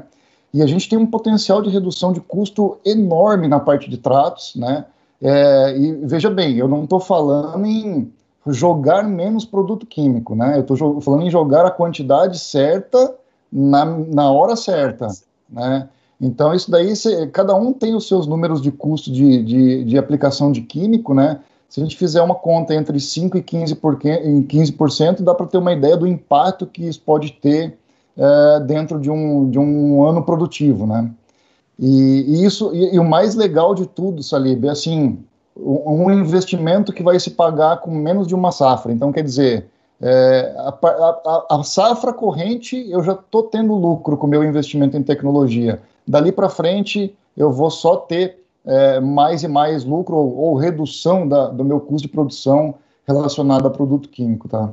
E 0.52 0.62
a 0.62 0.66
gente 0.66 0.90
tem 0.90 0.98
um 0.98 1.06
potencial 1.06 1.62
de 1.62 1.70
redução 1.70 2.12
de 2.12 2.20
custo 2.20 2.76
enorme 2.84 3.48
na 3.48 3.60
parte 3.60 3.88
de 3.88 3.96
tratos, 3.96 4.54
né? 4.56 4.84
É, 5.22 5.74
e 5.74 5.92
veja 6.04 6.28
bem, 6.28 6.58
eu 6.58 6.68
não 6.68 6.84
estou 6.84 7.00
falando 7.00 7.64
em 7.64 8.12
jogar 8.46 9.02
menos 9.04 9.44
produto 9.44 9.86
químico, 9.86 10.34
né? 10.34 10.56
Eu 10.56 10.62
estou 10.62 11.00
falando 11.00 11.24
em 11.24 11.30
jogar 11.30 11.66
a 11.66 11.70
quantidade 11.70 12.38
certa 12.38 13.14
na, 13.52 13.84
na 13.84 14.30
hora 14.30 14.56
certa, 14.56 15.08
né? 15.48 15.88
Então, 16.20 16.52
isso 16.52 16.70
daí, 16.70 16.94
cê, 16.94 17.26
cada 17.28 17.54
um 17.54 17.72
tem 17.72 17.94
os 17.94 18.06
seus 18.06 18.26
números 18.26 18.60
de 18.60 18.70
custo 18.70 19.10
de, 19.10 19.42
de, 19.42 19.84
de, 19.84 19.98
aplicação 19.98 20.52
de 20.52 20.60
químico, 20.60 21.14
né? 21.14 21.40
Se 21.68 21.80
a 21.80 21.82
gente 21.82 21.96
fizer 21.96 22.20
uma 22.20 22.34
conta 22.34 22.74
entre 22.74 22.98
5% 22.98 23.36
e 23.36 23.42
15%, 23.42 24.24
em 24.24 24.42
15% 24.42 25.22
dá 25.22 25.34
para 25.34 25.46
ter 25.46 25.56
uma 25.56 25.72
ideia 25.72 25.96
do 25.96 26.06
impacto 26.06 26.66
que 26.66 26.86
isso 26.86 27.00
pode 27.00 27.32
ter 27.32 27.78
é, 28.18 28.60
dentro 28.60 29.00
de 29.00 29.10
um, 29.10 29.48
de 29.48 29.58
um 29.58 30.06
ano 30.06 30.22
produtivo, 30.22 30.86
né? 30.86 31.10
E, 31.78 32.24
e 32.28 32.44
isso, 32.44 32.74
e, 32.74 32.94
e, 32.94 32.98
o 32.98 33.04
mais 33.04 33.34
legal 33.34 33.74
de 33.74 33.86
tudo, 33.86 34.22
Salib, 34.22 34.66
é 34.66 34.70
assim, 34.70 35.18
um 35.62 36.10
investimento 36.10 36.92
que 36.92 37.02
vai 37.02 37.18
se 37.20 37.32
pagar 37.32 37.78
com 37.80 37.90
menos 37.90 38.26
de 38.26 38.34
uma 38.34 38.50
safra. 38.52 38.92
Então, 38.92 39.12
quer 39.12 39.22
dizer, 39.22 39.66
é, 40.00 40.54
a, 40.56 40.68
a, 40.70 41.46
a, 41.58 41.62
safra 41.62 42.12
corrente 42.12 42.88
eu 42.90 43.02
já 43.02 43.12
estou 43.12 43.42
tendo 43.42 43.74
lucro 43.74 44.16
com 44.16 44.26
o 44.26 44.30
meu 44.30 44.42
investimento 44.42 44.96
em 44.96 45.02
tecnologia. 45.02 45.80
Dali 46.06 46.32
para 46.32 46.48
frente 46.48 47.14
eu 47.36 47.52
vou 47.52 47.70
só 47.70 47.96
ter 47.96 48.42
é, 48.64 49.00
mais 49.00 49.42
e 49.42 49.48
mais 49.48 49.84
lucro 49.84 50.16
ou, 50.16 50.36
ou 50.36 50.56
redução 50.56 51.28
da, 51.28 51.48
do 51.48 51.64
meu 51.64 51.80
custo 51.80 52.06
de 52.06 52.12
produção 52.12 52.74
relacionado 53.06 53.66
a 53.66 53.70
produto 53.70 54.08
químico, 54.08 54.48
tá? 54.48 54.70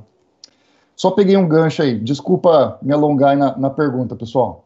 Só 0.96 1.12
peguei 1.12 1.38
um 1.38 1.48
gancho 1.48 1.82
aí. 1.82 2.00
Desculpa 2.00 2.80
me 2.82 2.94
alongar 2.94 3.38
na, 3.38 3.56
na 3.58 3.70
pergunta, 3.70 4.16
pessoal. 4.16 4.66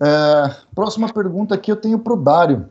É, 0.00 0.54
próxima 0.74 1.12
pergunta 1.12 1.54
aqui 1.54 1.70
eu 1.70 1.76
tenho 1.76 1.98
para 1.98 2.14
o 2.14 2.16
Dário. 2.16 2.68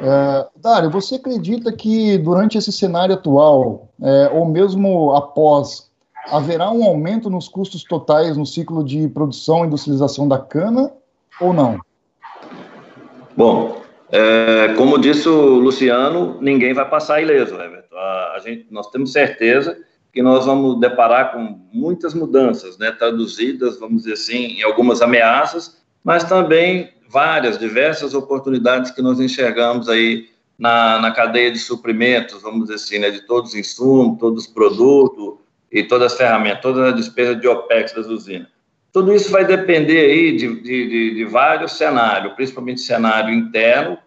É, 0.00 0.46
Dário, 0.56 0.90
você 0.90 1.16
acredita 1.16 1.70
que 1.72 2.16
durante 2.18 2.56
esse 2.56 2.72
cenário 2.72 3.14
atual, 3.14 3.90
é, 4.02 4.30
ou 4.32 4.46
mesmo 4.46 5.14
após, 5.14 5.90
haverá 6.30 6.70
um 6.70 6.82
aumento 6.84 7.28
nos 7.28 7.48
custos 7.48 7.84
totais 7.84 8.36
no 8.36 8.46
ciclo 8.46 8.82
de 8.82 9.08
produção 9.08 9.64
e 9.64 9.66
industrialização 9.66 10.26
da 10.26 10.38
cana 10.38 10.90
ou 11.40 11.52
não? 11.52 11.78
Bom, 13.36 13.80
é, 14.10 14.74
como 14.76 14.98
disse 14.98 15.28
o 15.28 15.58
Luciano, 15.58 16.38
ninguém 16.40 16.72
vai 16.72 16.88
passar 16.88 17.22
ileso, 17.22 17.54
Everton. 17.54 17.96
A, 17.96 18.34
a, 18.36 18.38
gente, 18.40 18.66
nós 18.70 18.90
temos 18.90 19.12
certeza 19.12 19.76
que 20.12 20.22
nós 20.22 20.46
vamos 20.46 20.80
deparar 20.80 21.32
com 21.32 21.60
muitas 21.72 22.14
mudanças, 22.14 22.76
né, 22.78 22.90
traduzidas, 22.90 23.78
vamos 23.78 24.02
dizer 24.02 24.14
assim, 24.14 24.58
em 24.58 24.62
algumas 24.62 25.00
ameaças, 25.00 25.80
mas 26.02 26.24
também 26.24 26.90
várias, 27.10 27.58
diversas 27.58 28.14
oportunidades 28.14 28.92
que 28.92 29.02
nós 29.02 29.18
enxergamos 29.18 29.88
aí 29.88 30.28
na, 30.56 31.00
na 31.00 31.10
cadeia 31.10 31.50
de 31.50 31.58
suprimentos, 31.58 32.42
vamos 32.42 32.62
dizer 32.62 32.74
assim, 32.74 32.98
né, 32.98 33.10
de 33.10 33.22
todos 33.22 33.50
os 33.50 33.56
insumos, 33.56 34.18
todos 34.20 34.44
os 34.44 34.50
produtos 34.50 35.40
e 35.72 35.82
todas 35.82 36.12
as 36.12 36.18
ferramentas, 36.18 36.62
toda 36.62 36.88
a 36.88 36.92
despesa 36.92 37.34
de 37.34 37.48
OPEX 37.48 37.92
das 37.92 38.06
usinas. 38.06 38.48
Tudo 38.92 39.12
isso 39.12 39.30
vai 39.30 39.44
depender 39.44 40.10
aí 40.10 40.36
de, 40.36 40.62
de, 40.62 41.14
de 41.14 41.24
vários 41.24 41.72
cenários, 41.72 42.32
principalmente 42.34 42.80
cenário 42.80 43.34
interno, 43.34 43.98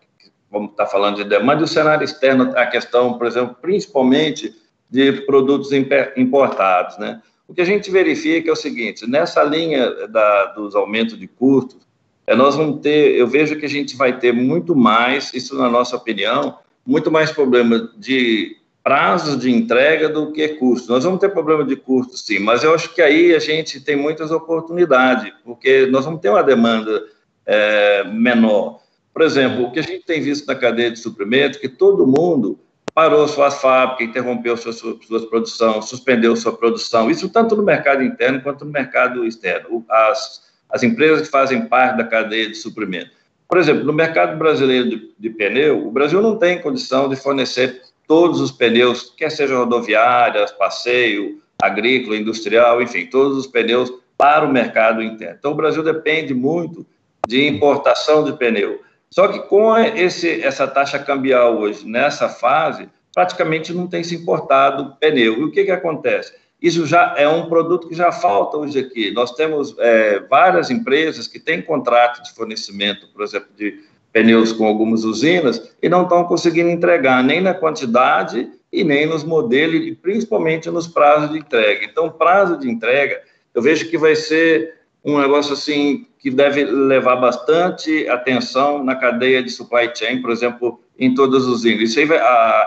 vamos 0.50 0.72
estar 0.72 0.86
falando 0.86 1.17
de 1.17 1.24
demanda, 1.24 1.62
e 1.62 1.63
o 1.63 1.67
cenário 1.67 2.05
externo, 2.05 2.53
a 2.55 2.65
questão, 2.67 3.17
por 3.17 3.27
exemplo, 3.27 3.55
principalmente 3.62 4.53
de 4.89 5.12
produtos 5.24 5.72
importados, 6.15 6.98
né? 7.00 7.22
O 7.48 7.53
que 7.53 7.62
a 7.62 7.65
gente 7.65 7.89
verifica 7.91 8.50
é 8.50 8.53
o 8.53 8.55
seguinte, 8.55 9.10
nessa 9.10 9.43
linha 9.43 10.07
da, 10.07 10.45
dos 10.53 10.75
aumentos 10.75 11.17
de 11.17 11.27
custos, 11.27 11.83
é, 12.25 12.36
nós 12.36 12.56
vamos 12.56 12.82
ter, 12.82 13.15
eu 13.15 13.27
vejo 13.27 13.58
que 13.58 13.65
a 13.65 13.70
gente 13.70 13.96
vai 13.96 14.18
ter 14.18 14.32
muito 14.32 14.75
mais, 14.75 15.34
isso 15.34 15.56
na 15.58 15.70
nossa 15.70 15.96
opinião, 15.96 16.58
muito 16.86 17.12
mais 17.12 17.32
problema 17.32 17.89
de 17.98 18.58
prazos 18.84 19.39
de 19.39 19.50
entrega 19.50 20.10
do 20.10 20.32
que 20.32 20.50
custo. 20.50 20.92
Nós 20.92 21.03
vamos 21.03 21.20
ter 21.20 21.30
problema 21.30 21.63
de 21.63 21.75
custo, 21.75 22.18
sim, 22.18 22.39
mas 22.39 22.63
eu 22.63 22.74
acho 22.74 22.94
que 22.94 23.01
aí 23.01 23.34
a 23.34 23.39
gente 23.39 23.80
tem 23.80 23.96
muitas 23.96 24.32
oportunidades, 24.32 25.34
porque 25.44 25.86
nós 25.88 26.03
vamos 26.06 26.20
ter 26.20 26.30
uma 26.30 26.44
demanda 26.44 27.03
é, 27.46 28.03
menor. 28.03 28.82
Por 29.13 29.22
exemplo, 29.22 29.65
o 29.65 29.72
que 29.72 29.80
a 29.80 29.84
gente 29.84 30.06
tem 30.06 30.22
visto 30.22 30.46
na 30.48 30.56
cadeia 30.56 30.92
de 30.92 31.00
suprimentos, 31.00 31.60
que 31.60 31.70
todo 31.70 32.08
mundo 32.08 32.60
parou 32.94 33.27
suas 33.27 33.56
fábricas, 33.56 34.08
interrompeu 34.08 34.56
sua, 34.58 34.74
sua, 34.74 34.98
sua 35.01 35.27
produção, 35.30 35.82
suspendeu 35.82 36.36
sua 36.36 36.56
produção, 36.56 37.10
isso 37.10 37.30
tanto 37.30 37.56
no 37.56 37.63
mercado 37.63 38.03
interno 38.03 38.42
quanto 38.42 38.65
no 38.65 38.72
mercado 38.72 39.25
externo. 39.25 39.84
As 39.89 40.42
as 40.74 40.82
empresas 40.82 41.27
que 41.27 41.32
fazem 41.32 41.68
parte 41.68 41.98
da 41.98 42.03
cadeia 42.03 42.50
de 42.50 42.56
suprimento. 42.56 43.12
Por 43.48 43.60
exemplo, 43.60 43.84
no 43.84 43.94
mercado 43.94 44.36
brasileiro 44.36 44.89
de, 44.89 45.12
de 45.20 45.30
pneu, 45.30 45.88
o 45.88 45.92
Brasil 45.92 46.20
não 46.20 46.36
tem 46.36 46.60
condição 46.60 47.08
de 47.08 47.15
fornecer 47.15 47.84
todos 48.08 48.42
os 48.42 48.51
pneus, 48.51 49.13
quer 49.15 49.30
sejam 49.30 49.60
rodoviárias, 49.60 50.51
passeio, 50.51 51.39
agrícola, 51.62 52.18
industrial, 52.18 52.82
enfim, 52.82 53.06
todos 53.06 53.38
os 53.38 53.46
pneus 53.46 53.94
para 54.18 54.46
o 54.46 54.51
mercado 54.51 55.03
interno. 55.03 55.36
Então, 55.38 55.51
o 55.51 55.56
Brasil 55.56 55.84
depende 55.84 56.34
muito 56.34 56.86
de 57.27 57.48
importação 57.48 58.24
de 58.24 58.34
pneu. 58.34 58.82
Só 59.12 59.27
que 59.27 59.39
com 59.42 59.77
esse, 59.77 60.42
essa 60.42 60.68
taxa 60.68 60.98
cambial 60.98 61.60
hoje, 61.60 61.88
nessa 61.88 62.27
fase, 62.27 62.89
praticamente 63.13 63.72
não 63.72 63.86
tem 63.86 64.03
se 64.03 64.15
importado 64.15 64.98
pneu. 65.00 65.39
E 65.39 65.44
o 65.44 65.51
que, 65.51 65.63
que 65.63 65.72
acontece? 65.72 66.34
Isso 66.63 66.88
já 66.88 67.13
é 67.17 67.27
um 67.27 67.50
produto 67.50 67.89
que 67.89 67.93
já 67.93 68.10
falta 68.10 68.55
hoje 68.55 68.79
aqui. 68.79 69.12
Nós 69.12 69.34
temos 69.34 69.75
é, 69.79 70.22
várias 70.22 70.72
empresas 70.72 71.27
que 71.27 71.38
têm 71.38 71.62
contrato 71.62 72.24
de 72.24 72.32
fornecimento, 72.34 73.05
por 73.10 73.22
exemplo, 73.22 73.50
de 73.53 73.82
pneus 74.13 74.53
com 74.53 74.65
algumas 74.65 75.03
usinas 75.03 75.74
e 75.82 75.89
não 75.89 76.03
estão 76.03 76.24
conseguindo 76.24 76.70
entregar 76.70 77.22
nem 77.22 77.41
na 77.41 77.53
quantidade 77.53 78.50
e 78.72 78.82
nem 78.82 79.05
nos 79.05 79.25
modelos 79.25 79.86
e 79.86 79.93
principalmente 79.93 80.70
nos 80.70 80.88
prazos 80.88 81.32
de 81.32 81.39
entrega. 81.39 81.84
Então, 81.84 82.10
prazo 82.10 82.58
de 82.58 82.72
entrega, 82.72 83.22
eu 83.53 83.62
vejo 83.62 83.89
que 83.89 83.98
vai 83.98 84.15
ser 84.15 84.75
um 85.03 85.20
negócio 85.20 85.51
assim 85.51 86.08
que 86.17 86.32
deve 86.32 86.63
levar 86.63 87.17
bastante 87.17 88.08
atenção 88.08 88.82
na 88.82 88.96
cadeia 88.96 89.43
de 89.43 89.50
supply 89.50 89.91
chain, 89.93 90.22
por 90.22 90.32
exemplo, 90.32 90.79
em 90.98 91.14
todos 91.14 91.48
os 91.48 91.66
índices. 91.66 92.10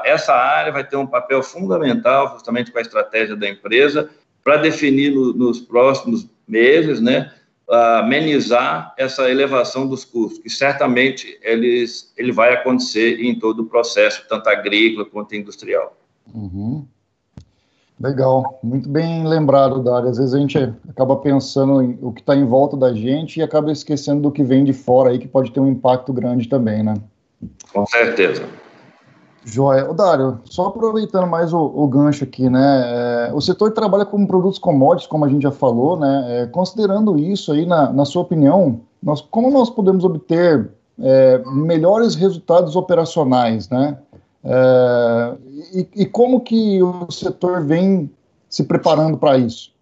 essa 0.04 0.34
área 0.34 0.72
vai 0.72 0.84
ter 0.84 0.96
um 0.96 1.06
papel 1.06 1.42
fundamental, 1.42 2.32
justamente 2.32 2.72
com 2.72 2.78
a 2.78 2.82
estratégia 2.82 3.36
da 3.36 3.48
empresa, 3.48 4.10
para 4.42 4.56
definir 4.56 5.12
no, 5.12 5.32
nos 5.32 5.60
próximos 5.60 6.28
meses, 6.46 7.00
né, 7.00 7.32
amenizar 7.68 8.94
essa 8.96 9.28
elevação 9.28 9.88
dos 9.88 10.04
custos, 10.04 10.38
que 10.38 10.50
certamente 10.50 11.38
eles, 11.42 12.12
ele 12.16 12.30
vai 12.30 12.54
acontecer 12.54 13.20
em 13.20 13.38
todo 13.38 13.62
o 13.62 13.66
processo, 13.66 14.24
tanto 14.28 14.48
agrícola 14.48 15.04
quanto 15.04 15.34
industrial. 15.34 15.96
Uhum. 16.32 16.86
Legal, 17.98 18.60
muito 18.62 18.88
bem 18.88 19.26
lembrado, 19.26 19.82
Dário. 19.82 20.10
Às 20.10 20.18
vezes 20.18 20.34
a 20.34 20.38
gente 20.38 20.58
acaba 20.88 21.16
pensando 21.16 21.82
em 21.82 21.98
o 22.02 22.12
que 22.12 22.20
está 22.20 22.36
em 22.36 22.44
volta 22.44 22.76
da 22.76 22.92
gente 22.92 23.40
e 23.40 23.42
acaba 23.42 23.72
esquecendo 23.72 24.20
do 24.20 24.30
que 24.30 24.44
vem 24.44 24.64
de 24.64 24.74
fora 24.74 25.10
aí, 25.10 25.18
que 25.18 25.26
pode 25.26 25.50
ter 25.50 25.60
um 25.60 25.68
impacto 25.68 26.12
grande 26.12 26.46
também, 26.46 26.82
né? 26.82 26.94
Com 27.72 27.86
certeza. 27.86 28.44
Joia. 29.44 29.88
O 29.88 29.94
Dário, 29.94 30.40
só 30.44 30.66
aproveitando 30.66 31.28
mais 31.28 31.52
o, 31.52 31.60
o 31.60 31.86
gancho 31.86 32.24
aqui, 32.24 32.50
né? 32.50 33.28
É, 33.28 33.30
o 33.32 33.40
setor 33.40 33.70
trabalha 33.70 34.04
com 34.04 34.26
produtos 34.26 34.58
commodities, 34.58 35.06
como 35.06 35.24
a 35.24 35.28
gente 35.28 35.42
já 35.42 35.52
falou, 35.52 35.96
né? 35.96 36.24
É, 36.42 36.46
considerando 36.46 37.16
isso 37.16 37.52
aí, 37.52 37.64
na, 37.64 37.92
na 37.92 38.04
sua 38.04 38.22
opinião, 38.22 38.80
nós, 39.00 39.20
como 39.20 39.48
nós 39.50 39.70
podemos 39.70 40.04
obter 40.04 40.68
é, 41.00 41.40
melhores 41.46 42.16
resultados 42.16 42.74
operacionais, 42.74 43.68
né? 43.68 43.96
É, 44.42 45.34
e, 45.72 45.88
e 46.02 46.06
como 46.06 46.40
que 46.40 46.82
o 46.82 47.08
setor 47.12 47.64
vem 47.64 48.10
se 48.48 48.64
preparando 48.64 49.16
para 49.16 49.38
isso? 49.38 49.75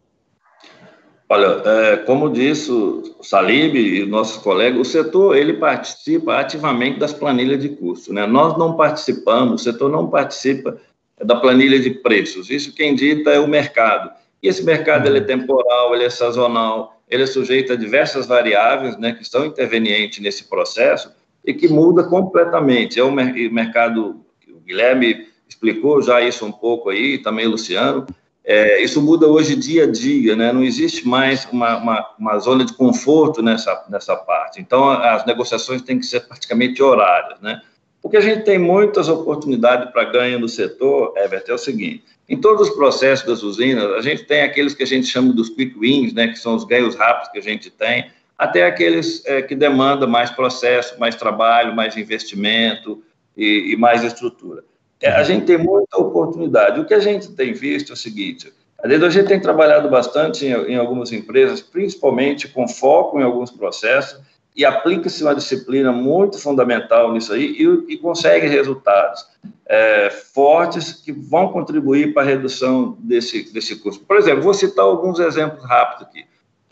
Olha, 1.29 1.63
é, 1.65 1.97
como 1.99 2.31
disse 2.31 2.71
o 2.71 3.17
Salib 3.23 3.77
e 3.77 4.05
nossos 4.05 4.37
colegas, 4.43 4.81
o 4.81 4.85
setor 4.85 5.37
ele 5.37 5.55
participa 5.55 6.37
ativamente 6.37 6.99
das 6.99 7.15
planilhas 7.15 7.61
de 7.61 7.71
custo. 7.71 8.13
Né? 8.13 8.27
Nós 8.27 8.59
não 8.59 8.77
participamos, 8.77 9.61
o 9.61 9.65
setor 9.65 9.91
não 9.91 10.09
participa 10.09 10.79
da 11.25 11.37
planilha 11.37 11.81
de 11.81 11.91
preços. 11.91 12.51
Isso 12.51 12.75
quem 12.75 12.95
dita 12.95 13.31
é 13.31 13.41
o 13.41 13.49
mercado. 13.49 14.11
E 14.43 14.49
esse 14.49 14.63
mercado 14.63 15.07
ele 15.07 15.19
é 15.19 15.23
temporal, 15.23 15.95
ele 15.95 16.05
é 16.05 16.11
sazonal, 16.11 17.01
ele 17.09 17.23
é 17.23 17.27
sujeito 17.27 17.73
a 17.73 17.77
diversas 17.77 18.27
variáveis 18.27 18.99
né, 18.99 19.13
que 19.13 19.25
são 19.25 19.47
intervenientes 19.47 20.19
nesse 20.21 20.45
processo 20.45 21.11
e 21.43 21.55
que 21.55 21.69
muda 21.69 22.05
completamente. 22.05 23.01
É 23.01 23.03
o 23.03 23.11
mercado, 23.11 24.21
o 24.49 24.61
Guilherme 24.61 25.27
explicou 25.49 26.03
já 26.03 26.21
isso 26.21 26.45
um 26.45 26.53
pouco 26.53 26.91
aí, 26.91 27.19
também 27.19 27.47
o 27.47 27.53
Luciano, 27.53 28.05
é, 28.45 28.83
isso 28.83 29.01
muda 29.01 29.27
hoje 29.27 29.57
dia 29.57 29.85
a 29.85 29.91
dia, 29.91 30.37
né? 30.37 30.53
não 30.53 30.63
existe 30.63 31.09
mais 31.09 31.49
uma, 31.51 31.79
uma, 31.79 32.15
uma, 32.19 32.39
zona 32.39 32.63
de 32.63 32.75
conforto 32.75 33.43
nessa, 33.43 33.87
nessa 33.89 34.15
parte. 34.15 34.61
Então, 34.61 34.91
as 34.91 35.25
negociações 35.25 35.81
têm 35.81 35.99
que 35.99 36.05
ser 36.05 36.21
praticamente 36.21 36.83
horárias. 36.83 37.41
Né? 37.41 37.63
O 38.03 38.11
que 38.11 38.19
a 38.19 38.21
gente 38.21 38.45
tem 38.45 38.59
muitas 38.59 39.09
oportunidades 39.09 39.91
para 39.91 40.05
ganho 40.05 40.39
no 40.39 40.49
setor, 40.49 41.15
Everton, 41.17 41.53
é 41.53 41.55
o 41.55 41.59
seguinte: 41.59 42.05
em 42.29 42.39
todos 42.39 42.69
os 42.69 42.75
processos 42.75 43.27
das 43.27 43.43
usinas, 43.43 43.91
a 43.93 44.03
gente 44.03 44.25
tem 44.25 44.43
aqueles 44.43 44.75
que 44.75 44.83
a 44.83 44.87
gente 44.87 45.07
chama 45.07 45.33
dos 45.33 45.49
quick 45.49 45.79
wins, 45.79 46.13
né? 46.13 46.29
que 46.29 46.39
são 46.39 46.55
os 46.55 46.65
ganhos 46.65 46.95
rápidos 46.95 47.33
que 47.33 47.39
a 47.39 47.43
gente 47.43 47.71
tem, 47.71 48.11
até 48.37 48.67
aqueles 48.67 49.25
é, 49.25 49.41
que 49.41 49.55
demandam 49.55 50.07
mais 50.07 50.31
processo, 50.31 51.01
mais 51.01 51.15
trabalho, 51.15 51.75
mais 51.75 51.97
investimento 51.97 53.03
e, 53.35 53.73
e 53.73 53.77
mais 53.77 54.05
estrutura. 54.05 54.63
É, 55.05 55.11
a 55.11 55.23
gente 55.23 55.45
tem 55.45 55.59
muita 55.59 55.99
oportunidade. 55.99 56.81
O 56.81 56.87
que 56.87 56.95
a 56.95 56.99
gente 56.99 57.31
tem 57.33 57.53
visto 57.53 57.91
é 57.91 57.93
o 57.93 57.97
seguinte: 57.97 58.51
a 58.83 58.89
gente 59.11 59.29
tem 59.29 59.39
trabalhado 59.39 59.87
bastante 59.91 60.47
em, 60.47 60.53
em 60.53 60.77
algumas 60.77 61.13
empresas, 61.13 61.61
principalmente 61.61 62.49
com 62.49 62.67
foco 62.67 63.21
em 63.21 63.23
alguns 63.23 63.51
processos, 63.51 64.19
e 64.57 64.65
aplica-se 64.65 65.23
uma 65.23 65.35
disciplina 65.35 65.93
muito 65.93 66.39
fundamental 66.39 67.13
nisso 67.13 67.35
aí 67.35 67.45
e, 67.45 67.93
e 67.93 67.99
consegue 67.99 68.47
resultados 68.47 69.27
é, 69.67 70.09
fortes 70.09 70.95
que 70.95 71.13
vão 71.13 71.49
contribuir 71.49 72.15
para 72.15 72.23
a 72.23 72.27
redução 72.27 72.97
desse, 73.01 73.53
desse 73.53 73.77
custo. 73.77 74.07
Por 74.07 74.17
exemplo, 74.17 74.43
vou 74.43 74.55
citar 74.55 74.87
alguns 74.87 75.19
exemplos 75.19 75.63
rápidos 75.65 76.07
aqui. 76.07 76.25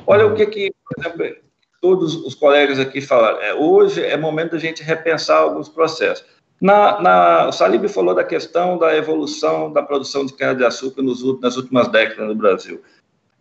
Olha 0.06 0.26
o 0.26 0.34
que, 0.34 0.46
que 0.46 0.72
por 0.86 1.04
exemplo, 1.04 1.36
todos 1.82 2.14
os 2.14 2.34
colegas 2.34 2.78
aqui 2.78 3.02
falaram. 3.02 3.42
É, 3.42 3.52
hoje 3.52 4.02
é 4.02 4.16
momento 4.16 4.52
da 4.52 4.58
gente 4.58 4.82
repensar 4.82 5.36
alguns 5.36 5.68
processos. 5.68 6.24
Na, 6.62 7.00
na, 7.00 7.48
o 7.48 7.52
Salib 7.52 7.88
falou 7.88 8.14
da 8.14 8.22
questão 8.22 8.78
da 8.78 8.96
evolução 8.96 9.72
da 9.72 9.82
produção 9.82 10.24
de 10.24 10.32
cana-de-açúcar 10.32 11.02
nas 11.02 11.56
últimas 11.56 11.88
décadas 11.88 12.28
no 12.28 12.36
Brasil. 12.36 12.80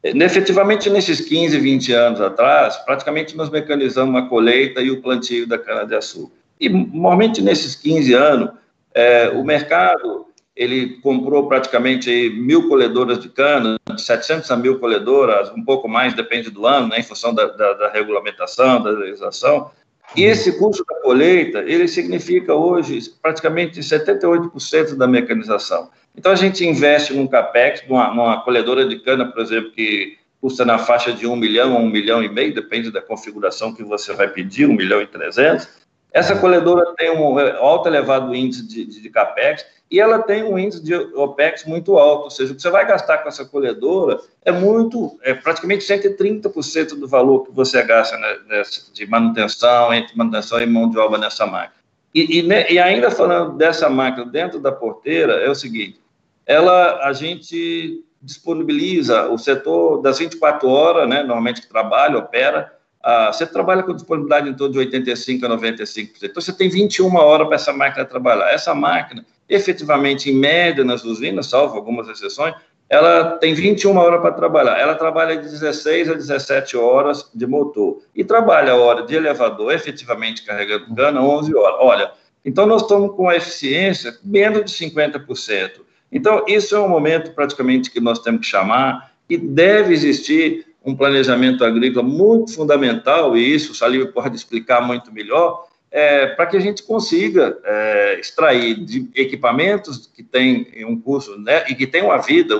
Efetivamente, 0.03 0.89
nesses 0.89 1.21
15, 1.21 1.59
20 1.59 1.93
anos 1.93 2.19
atrás, 2.19 2.77
praticamente 2.77 3.37
nós 3.37 3.51
mecanizamos 3.51 4.19
a 4.19 4.25
colheita 4.25 4.81
e 4.81 4.89
o 4.89 5.03
plantio 5.03 5.45
da 5.45 5.59
cana-de-açúcar. 5.59 6.33
E, 6.59 6.67
normalmente, 6.67 7.43
nesses 7.43 7.75
15 7.75 8.11
anos, 8.11 8.49
é, 8.91 9.29
o 9.29 9.43
mercado 9.43 10.25
ele 10.55 10.99
comprou 11.01 11.47
praticamente 11.47 12.31
mil 12.31 12.67
colhedoras 12.67 13.19
de 13.19 13.29
cana, 13.29 13.79
de 13.95 14.01
700 14.01 14.49
a 14.49 14.57
mil 14.57 14.79
colhedoras, 14.79 15.51
um 15.51 15.63
pouco 15.63 15.87
mais, 15.87 16.15
depende 16.15 16.49
do 16.49 16.65
ano, 16.65 16.87
né, 16.87 16.99
em 16.99 17.03
função 17.03 17.35
da, 17.35 17.45
da, 17.45 17.73
da 17.73 17.89
regulamentação, 17.91 18.81
da 18.81 18.89
legislação, 18.89 19.69
e 20.15 20.23
esse 20.23 20.57
custo 20.57 20.83
da 20.85 20.95
colheita, 21.01 21.59
ele 21.59 21.87
significa 21.87 22.53
hoje 22.53 22.99
praticamente 23.21 23.79
78% 23.79 24.95
da 24.95 25.07
mecanização. 25.07 25.89
Então, 26.15 26.31
a 26.31 26.35
gente 26.35 26.65
investe 26.65 27.13
num 27.13 27.27
CAPEX, 27.27 27.83
numa, 27.87 28.13
numa, 28.13 28.41
colhedora 28.43 28.85
de 28.87 28.99
cana, 28.99 29.25
por 29.25 29.41
exemplo, 29.41 29.71
que 29.71 30.17
custa 30.41 30.65
na 30.65 30.77
faixa 30.77 31.13
de 31.13 31.25
1 31.25 31.35
milhão 31.35 31.77
a 31.77 31.79
1 31.79 31.89
milhão 31.89 32.23
e 32.23 32.27
meio, 32.27 32.53
depende 32.53 32.91
da 32.91 33.01
configuração 33.01 33.73
que 33.73 33.83
você 33.83 34.11
vai 34.13 34.27
pedir, 34.27 34.67
1 34.67 34.73
milhão 34.73 35.01
e 35.01 35.07
300. 35.07 35.67
Essa 36.13 36.35
colhedora 36.35 36.93
tem 36.97 37.09
um 37.09 37.39
alto 37.57 37.87
elevado 37.87 38.35
índice 38.35 38.67
de, 38.67 38.85
de, 38.85 39.01
de 39.01 39.09
CAPEX 39.09 39.65
e 39.91 39.99
ela 39.99 40.19
tem 40.19 40.43
um 40.43 40.57
índice 40.57 40.81
de 40.81 40.95
OPEX 40.95 41.65
muito 41.65 41.97
alto, 41.97 42.23
ou 42.23 42.29
seja, 42.29 42.53
o 42.53 42.55
que 42.55 42.61
você 42.61 42.69
vai 42.69 42.87
gastar 42.87 43.17
com 43.19 43.27
essa 43.27 43.43
colhedora 43.43 44.21
é 44.43 44.51
muito, 44.51 45.19
é 45.21 45.33
praticamente 45.33 45.85
130% 45.85 46.97
do 46.97 47.09
valor 47.09 47.45
que 47.45 47.51
você 47.51 47.83
gasta 47.83 48.17
né, 48.17 48.63
de 48.93 49.05
manutenção, 49.05 49.93
entre 49.93 50.15
manutenção 50.17 50.61
e 50.61 50.65
mão 50.65 50.89
de 50.89 50.97
obra 50.97 51.17
nessa 51.17 51.45
máquina. 51.45 51.81
E, 52.15 52.39
e, 52.39 52.73
e, 52.73 52.79
ainda 52.79 53.11
falando 53.11 53.57
dessa 53.57 53.89
máquina 53.89 54.25
dentro 54.25 54.59
da 54.59 54.71
porteira, 54.71 55.33
é 55.33 55.49
o 55.49 55.55
seguinte, 55.55 55.99
ela, 56.45 57.05
a 57.05 57.11
gente 57.11 58.03
disponibiliza 58.21 59.29
o 59.29 59.37
setor 59.37 60.01
das 60.01 60.19
24 60.19 60.69
horas, 60.69 61.09
né, 61.09 61.21
normalmente 61.21 61.61
que 61.61 61.67
trabalha, 61.67 62.17
opera, 62.17 62.73
ah, 63.03 63.31
você 63.31 63.45
trabalha 63.45 63.83
com 63.83 63.93
disponibilidade 63.93 64.49
em 64.49 64.53
torno 64.53 64.73
de 64.73 64.79
85% 64.79 65.43
a 65.43 65.49
95%. 65.49 66.09
Então, 66.23 66.41
você 66.41 66.53
tem 66.53 66.69
21 66.69 67.15
horas 67.15 67.47
para 67.47 67.55
essa 67.55 67.73
máquina 67.73 68.05
trabalhar. 68.05 68.51
Essa 68.51 68.75
máquina, 68.75 69.25
efetivamente, 69.49 70.29
em 70.29 70.35
média, 70.35 70.83
nas 70.83 71.03
usinas, 71.03 71.47
salvo 71.47 71.75
algumas 71.75 72.07
exceções, 72.07 72.53
ela 72.87 73.37
tem 73.37 73.53
21 73.53 73.95
horas 73.97 74.21
para 74.21 74.33
trabalhar. 74.33 74.77
Ela 74.77 74.95
trabalha 74.95 75.37
de 75.37 75.49
16 75.49 76.09
a 76.09 76.13
17 76.13 76.77
horas 76.77 77.29
de 77.33 77.47
motor. 77.47 78.01
E 78.13 78.23
trabalha 78.23 78.73
a 78.73 78.75
hora 78.75 79.03
de 79.03 79.15
elevador, 79.15 79.73
efetivamente 79.73 80.43
carregando 80.43 80.93
cana, 80.93 81.21
11 81.21 81.55
horas. 81.55 81.77
Olha, 81.79 82.11
então 82.43 82.65
nós 82.65 82.81
estamos 82.81 83.15
com 83.15 83.29
a 83.29 83.35
eficiência 83.35 84.13
menos 84.23 84.65
de 84.65 84.89
50%. 84.89 85.81
Então, 86.11 86.43
isso 86.47 86.75
é 86.75 86.79
um 86.79 86.89
momento 86.89 87.31
praticamente 87.31 87.89
que 87.89 88.01
nós 88.01 88.19
temos 88.19 88.41
que 88.41 88.47
chamar 88.47 89.11
e 89.29 89.37
deve 89.37 89.93
existir 89.93 90.65
um 90.83 90.95
planejamento 90.95 91.63
agrícola 91.63 92.07
muito 92.07 92.55
fundamental, 92.55 93.37
e 93.37 93.53
isso 93.53 93.71
o 93.71 93.75
Salib 93.75 94.11
pode 94.11 94.35
explicar 94.35 94.81
muito 94.81 95.13
melhor, 95.13 95.67
é, 95.91 96.27
para 96.27 96.45
que 96.45 96.57
a 96.57 96.59
gente 96.59 96.83
consiga 96.83 97.57
é, 97.63 98.19
extrair 98.19 98.75
de 98.83 99.09
equipamentos 99.13 100.07
que 100.07 100.23
têm 100.23 100.67
um 100.85 100.99
custo, 100.99 101.37
né, 101.37 101.65
e 101.69 101.75
que 101.75 101.85
tem 101.85 102.01
uma 102.01 102.17
vida, 102.17 102.55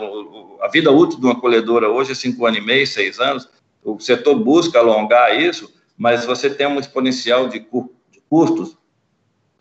a 0.61 0.67
vida 0.67 0.91
útil 0.91 1.19
de 1.19 1.25
uma 1.25 1.39
colhedora 1.39 1.89
hoje 1.89 2.11
é 2.11 2.15
cinco 2.15 2.45
anos 2.45 2.59
e 2.59 2.61
meio, 2.61 2.85
seis 2.85 3.19
anos, 3.19 3.49
o 3.83 3.99
setor 3.99 4.35
busca 4.35 4.77
alongar 4.77 5.39
isso, 5.39 5.73
mas 5.97 6.25
você 6.25 6.49
tem 6.49 6.67
um 6.67 6.79
exponencial 6.79 7.47
de 7.47 7.65
custos, 8.29 8.77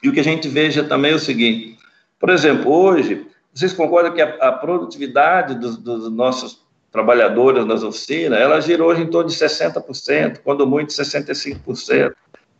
e 0.02 0.08
o 0.08 0.12
que 0.12 0.20
a 0.20 0.24
gente 0.24 0.48
veja 0.48 0.82
também 0.82 1.12
é 1.12 1.14
o 1.14 1.18
seguinte, 1.18 1.78
por 2.18 2.28
exemplo, 2.28 2.70
hoje, 2.70 3.26
vocês 3.54 3.72
concordam 3.72 4.12
que 4.12 4.20
a, 4.20 4.34
a 4.40 4.52
produtividade 4.52 5.54
dos, 5.54 5.78
dos 5.78 6.12
nossos 6.12 6.62
trabalhadoras 6.90 7.66
nas 7.66 7.82
oficinas, 7.82 8.40
ela 8.40 8.60
girou 8.60 8.88
hoje 8.88 9.02
em 9.02 9.06
torno 9.06 9.30
de 9.30 9.36
60%, 9.36 10.38
quando 10.42 10.66
muito 10.66 10.92
65%. 10.92 12.12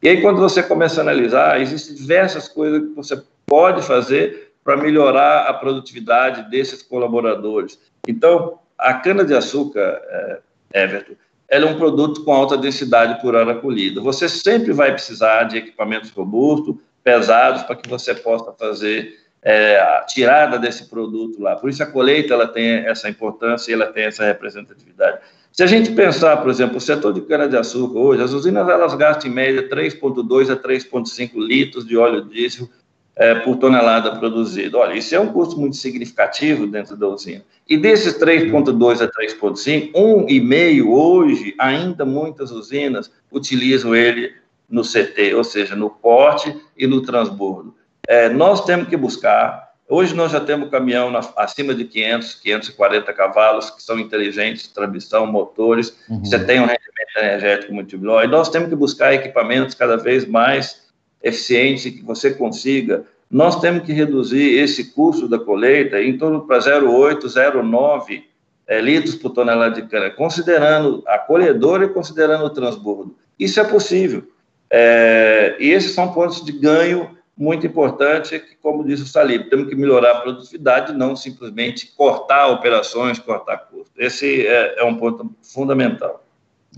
E 0.03 0.09
aí, 0.09 0.23
quando 0.23 0.41
você 0.41 0.63
começa 0.63 1.01
a 1.01 1.03
analisar, 1.03 1.61
existem 1.61 1.95
diversas 1.95 2.49
coisas 2.49 2.81
que 2.81 2.95
você 2.95 3.23
pode 3.45 3.83
fazer 3.83 4.53
para 4.65 4.77
melhorar 4.77 5.47
a 5.49 5.55
produtividade 5.55 6.49
desses 6.51 6.83
colaboradores. 6.83 7.79
Então, 8.09 8.59
a 8.79 8.95
cana-de-açúcar, 8.95 9.81
é, 9.81 10.41
Everton, 10.73 11.15
ela 11.49 11.67
é 11.67 11.71
um 11.71 11.77
produto 11.77 12.25
com 12.25 12.33
alta 12.33 12.57
densidade 12.57 13.21
por 13.21 13.35
hora 13.35 13.57
colhida. 13.57 14.01
Você 14.01 14.29
sempre 14.29 14.73
vai 14.73 14.93
precisar 14.93 15.45
de 15.45 15.59
equipamentos 15.59 16.11
robustos, 16.11 16.77
pesados, 17.03 17.63
para 17.65 17.77
que 17.77 17.89
você 17.89 18.15
possa 18.15 18.53
fazer 18.53 19.19
é, 19.43 19.79
a 19.79 20.05
tirada 20.07 20.59
desse 20.59 20.89
produto 20.89 21.41
lá. 21.41 21.57
Por 21.57 21.71
isso 21.71 21.83
a 21.83 21.87
colheita 21.87 22.35
ela 22.35 22.47
tem 22.47 22.87
essa 22.87 23.09
importância 23.09 23.71
e 23.71 23.75
ela 23.75 23.87
tem 23.87 24.05
essa 24.05 24.25
representatividade. 24.25 25.19
Se 25.53 25.63
a 25.63 25.67
gente 25.67 25.91
pensar, 25.93 26.37
por 26.37 26.51
exemplo, 26.51 26.77
o 26.77 26.81
setor 26.81 27.13
de 27.13 27.23
cana-de-açúcar 27.23 27.99
hoje, 27.99 28.23
as 28.23 28.33
usinas 28.33 28.69
elas 28.69 28.95
gastam 28.95 29.31
em 29.31 29.35
média 29.35 29.69
3,2 29.69 30.51
a 30.51 30.57
3,5 30.57 31.31
litros 31.37 31.87
de 31.87 31.97
óleo 31.97 32.25
diesel 32.25 32.69
é, 33.17 33.35
por 33.35 33.57
tonelada 33.57 34.17
produzida. 34.17 34.79
Olha, 34.79 34.95
isso 34.95 35.15
é 35.15 35.21
um 35.21 35.33
custo 35.33 35.59
muito 35.59 35.77
significativo 35.77 36.67
dentro 36.67 36.97
da 36.97 37.09
usina. 37.09 37.45
E 37.69 37.77
desses 37.77 38.17
3,2 38.19 39.03
a 39.03 39.09
3,5, 39.09 39.93
1,5 39.93 40.87
hoje, 40.87 41.55
ainda 41.59 42.05
muitas 42.05 42.51
usinas 42.51 43.11
utilizam 43.31 43.95
ele 43.95 44.33
no 44.69 44.83
CT, 44.83 45.35
ou 45.35 45.43
seja, 45.43 45.75
no 45.75 45.91
porte 45.91 46.57
e 46.79 46.87
no 46.87 47.03
transbordo. 47.03 47.75
É, 48.11 48.29
nós 48.29 48.65
temos 48.65 48.89
que 48.89 48.97
buscar. 48.97 49.71
Hoje 49.89 50.17
nós 50.17 50.33
já 50.33 50.41
temos 50.41 50.69
caminhão 50.69 51.13
na, 51.13 51.21
acima 51.37 51.73
de 51.73 51.85
500, 51.85 52.35
540 52.35 53.13
cavalos, 53.13 53.71
que 53.71 53.81
são 53.81 54.01
inteligentes, 54.01 54.67
transmissão, 54.67 55.29
motores, 55.29 55.97
uhum. 56.09 56.19
você 56.19 56.37
tem 56.45 56.59
um 56.59 56.65
rendimento 56.65 57.17
energético 57.17 57.73
muito 57.73 57.97
melhor, 57.97 58.25
e 58.25 58.27
nós 58.27 58.49
temos 58.49 58.69
que 58.69 58.75
buscar 58.75 59.15
equipamentos 59.15 59.77
cada 59.77 59.97
vez 59.97 60.27
mais 60.27 60.89
eficientes 61.23 61.85
que 61.85 62.03
você 62.03 62.33
consiga. 62.33 63.05
Nós 63.31 63.61
temos 63.61 63.85
que 63.85 63.93
reduzir 63.93 64.59
esse 64.59 64.93
custo 64.93 65.29
da 65.29 65.39
colheita 65.39 66.03
em 66.03 66.19
torno 66.19 66.49
para 66.49 66.59
0,8, 66.59 67.27
0,9 67.27 68.25
é, 68.67 68.81
litros 68.81 69.15
por 69.15 69.31
tonelada 69.31 69.81
de 69.81 69.87
cana, 69.87 70.11
considerando 70.11 71.05
a 71.07 71.17
colhedora 71.17 71.85
e 71.85 71.89
considerando 71.91 72.45
o 72.45 72.51
transbordo. 72.51 73.15
Isso 73.39 73.61
é 73.61 73.65
possível. 73.65 74.25
É, 74.69 75.55
e 75.61 75.71
esses 75.71 75.93
são 75.93 76.13
pontos 76.13 76.45
de 76.45 76.51
ganho 76.51 77.20
muito 77.41 77.67
importante, 77.67 78.39
que, 78.39 78.55
como 78.57 78.85
disse 78.85 79.03
o 79.03 79.07
Salib, 79.07 79.49
temos 79.49 79.67
que 79.67 79.75
melhorar 79.75 80.19
a 80.19 80.21
produtividade, 80.21 80.93
não 80.93 81.17
simplesmente 81.17 81.91
cortar 81.97 82.49
operações, 82.49 83.19
cortar 83.19 83.57
custos. 83.57 83.91
Esse 83.97 84.47
é, 84.47 84.79
é 84.79 84.85
um 84.85 84.97
ponto 84.97 85.31
fundamental. 85.43 86.23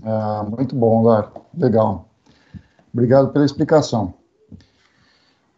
Ah, 0.01 0.45
muito 0.49 0.73
bom, 0.73 1.03
Lar. 1.03 1.29
Legal. 1.57 2.07
Obrigado 2.93 3.33
pela 3.33 3.43
explicação. 3.43 4.13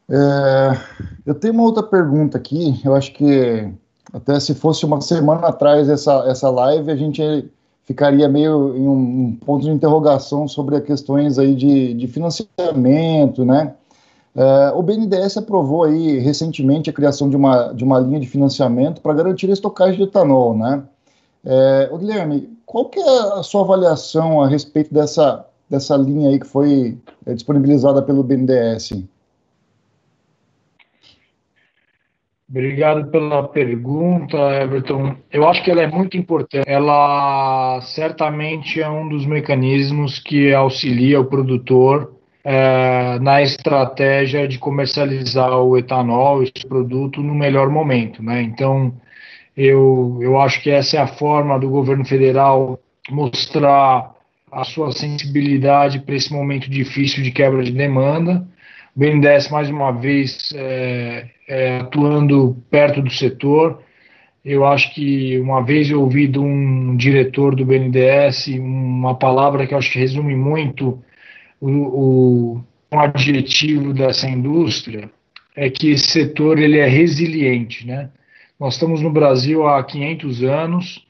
É, 0.09 0.77
eu 1.23 1.35
tenho 1.35 1.53
uma 1.53 1.63
outra 1.63 1.83
pergunta 1.83 2.37
aqui. 2.37 2.81
Eu 2.83 2.95
acho 2.95 3.13
que 3.13 3.71
até 4.11 4.39
se 4.39 4.55
fosse 4.55 4.85
uma 4.85 5.01
semana 5.01 5.47
atrás 5.47 5.87
essa, 5.87 6.25
essa 6.27 6.49
live, 6.49 6.89
a 6.89 6.95
gente 6.95 7.47
ficaria 7.83 8.27
meio 8.27 8.75
em 8.75 8.87
um, 8.87 9.37
ponto 9.45 9.63
de 9.63 9.69
interrogação 9.69 10.47
sobre 10.47 10.81
questões 10.81 11.37
aí 11.37 11.53
de, 11.53 11.93
de 11.93 12.07
financiamento, 12.07 13.45
né? 13.45 13.75
É, 14.35 14.71
o 14.73 14.83
BNDES 14.83 15.37
aprovou 15.37 15.85
aí 15.85 16.19
recentemente 16.19 16.89
a 16.89 16.93
criação 16.93 17.29
de 17.29 17.37
uma, 17.37 17.71
de 17.71 17.83
uma 17.83 17.99
linha 17.99 18.19
de 18.19 18.27
financiamento 18.27 19.01
para 19.01 19.13
garantir 19.13 19.49
a 19.49 19.53
estocagem 19.53 19.95
de 19.95 20.03
etanol, 20.03 20.57
né? 20.57 20.83
É, 21.45 21.89
Guilherme, 21.97 22.49
qual 22.65 22.89
que 22.89 22.99
é 22.99 23.19
a 23.39 23.43
sua 23.43 23.61
avaliação 23.61 24.41
a 24.41 24.47
respeito 24.47 24.93
dessa, 24.93 25.45
dessa 25.69 25.95
linha 25.95 26.29
aí 26.29 26.39
que 26.39 26.47
foi 26.47 26.97
é, 27.25 27.33
disponibilizada 27.33 28.01
pelo 28.01 28.23
BNDES? 28.23 29.05
Obrigado 32.49 33.09
pela 33.09 33.47
pergunta, 33.47 34.37
Everton. 34.37 35.15
Eu 35.31 35.47
acho 35.47 35.63
que 35.63 35.71
ela 35.71 35.81
é 35.81 35.87
muito 35.87 36.15
importante. 36.15 36.63
Ela 36.67 37.81
certamente 37.81 38.81
é 38.81 38.89
um 38.89 39.09
dos 39.09 39.25
mecanismos 39.25 40.19
que 40.19 40.53
auxilia 40.53 41.19
o 41.19 41.25
produtor 41.25 42.13
é, 42.45 43.17
na 43.19 43.41
estratégia 43.41 44.47
de 44.47 44.59
comercializar 44.59 45.51
o 45.59 45.75
etanol, 45.75 46.43
esse 46.43 46.67
produto, 46.67 47.23
no 47.23 47.33
melhor 47.33 47.69
momento. 47.69 48.21
Né? 48.21 48.43
Então, 48.43 48.93
eu, 49.57 50.19
eu 50.21 50.39
acho 50.39 50.61
que 50.61 50.69
essa 50.69 50.97
é 50.97 51.01
a 51.01 51.07
forma 51.07 51.59
do 51.59 51.67
governo 51.67 52.05
federal 52.05 52.79
mostrar 53.09 54.13
a 54.51 54.63
sua 54.63 54.91
sensibilidade 54.91 55.99
para 55.99 56.13
esse 56.13 56.31
momento 56.31 56.69
difícil 56.69 57.23
de 57.23 57.31
quebra 57.31 57.63
de 57.63 57.71
demanda. 57.71 58.47
O 58.95 58.99
BNDES, 58.99 59.49
mais 59.49 59.67
uma 59.67 59.91
vez, 59.91 60.53
é, 60.55 61.25
é, 61.47 61.77
atuando 61.79 62.55
perto 62.69 63.01
do 63.01 63.09
setor. 63.09 63.81
Eu 64.43 64.63
acho 64.65 64.93
que 64.93 65.39
uma 65.39 65.63
vez 65.63 65.89
eu 65.89 65.99
ouvi 66.01 66.27
de 66.27 66.37
um 66.37 66.95
diretor 66.95 67.55
do 67.55 67.65
BNDES 67.65 68.47
uma 68.59 69.15
palavra 69.15 69.65
que 69.65 69.73
eu 69.73 69.79
acho 69.79 69.91
que 69.91 69.99
resume 69.99 70.35
muito 70.35 71.03
o, 71.59 71.69
o 71.69 72.63
um 72.91 72.99
adjetivo 72.99 73.93
dessa 73.93 74.29
indústria, 74.29 75.09
é 75.55 75.69
que 75.69 75.91
esse 75.91 76.07
setor 76.07 76.59
ele 76.59 76.79
é 76.79 76.87
resiliente, 76.87 77.87
né? 77.87 78.09
Nós 78.59 78.75
estamos 78.75 79.01
no 79.01 79.11
Brasil 79.11 79.67
há 79.67 79.83
500 79.83 80.43
anos, 80.43 81.05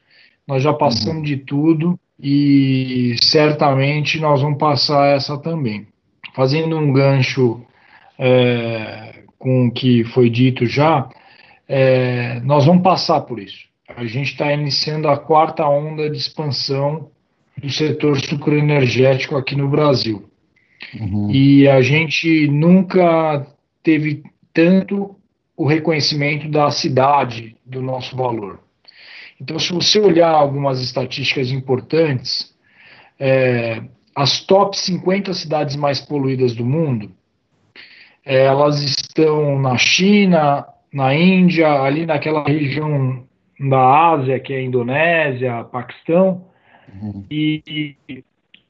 nós 0.48 0.64
já 0.64 0.74
passamos 0.74 1.18
uhum. 1.18 1.24
de 1.24 1.38
tudo 1.38 2.00
e 2.20 3.16
certamente 3.22 4.20
nós 4.20 4.42
vamos 4.42 4.58
passar 4.58 5.16
essa 5.16 5.38
também. 5.38 5.88
Fazendo 6.34 6.78
um 6.78 6.92
gancho 6.92 7.62
é, 8.18 9.24
com 9.38 9.68
o 9.68 9.72
que 9.72 10.04
foi 10.06 10.30
dito 10.30 10.66
já, 10.66 11.08
é, 11.68 12.40
nós 12.42 12.66
vamos 12.66 12.84
passar 12.84 13.22
por 13.22 13.40
isso. 13.40 13.66
A 13.96 14.06
gente 14.06 14.32
está 14.32 14.52
iniciando 14.52 15.08
a 15.08 15.18
quarta 15.18 15.68
onda 15.68 16.10
de 16.10 16.18
expansão 16.18 17.10
do 17.58 17.70
setor 17.70 18.20
sucroenergético 18.20 19.38
aqui 19.38 19.56
no 19.56 19.70
Brasil. 19.70 20.30
Uhum. 21.00 21.32
E 21.32 21.68
a 21.68 21.82
gente 21.82 22.48
nunca 22.48 23.46
teve 23.84 24.24
tanto 24.54 25.16
o 25.56 25.66
reconhecimento 25.66 26.50
da 26.50 26.70
cidade 26.72 27.56
do 27.66 27.82
nosso 27.82 28.16
valor. 28.16 28.60
Então, 29.40 29.60
se 29.60 29.74
você 29.74 30.00
olhar 30.00 30.30
algumas 30.30 30.82
estatísticas 30.82 31.52
importantes, 31.52 32.54
é, 33.20 33.82
as 34.16 34.40
top 34.42 34.78
50 34.78 35.34
cidades 35.34 35.76
mais 35.76 36.00
poluídas 36.00 36.56
do 36.56 36.66
mundo, 36.66 37.12
é, 38.26 38.46
elas 38.46 38.82
estão 38.82 39.60
na 39.60 39.78
China, 39.78 40.66
na 40.92 41.14
Índia, 41.14 41.70
ali 41.82 42.06
naquela 42.06 42.44
região 42.44 43.26
da 43.60 44.12
Ásia, 44.14 44.40
que 44.40 44.54
é 44.54 44.58
a 44.58 44.64
Indonésia, 44.64 45.64
Paquistão, 45.66 46.46
uhum. 47.02 47.26
e, 47.30 47.96
e 48.08 48.24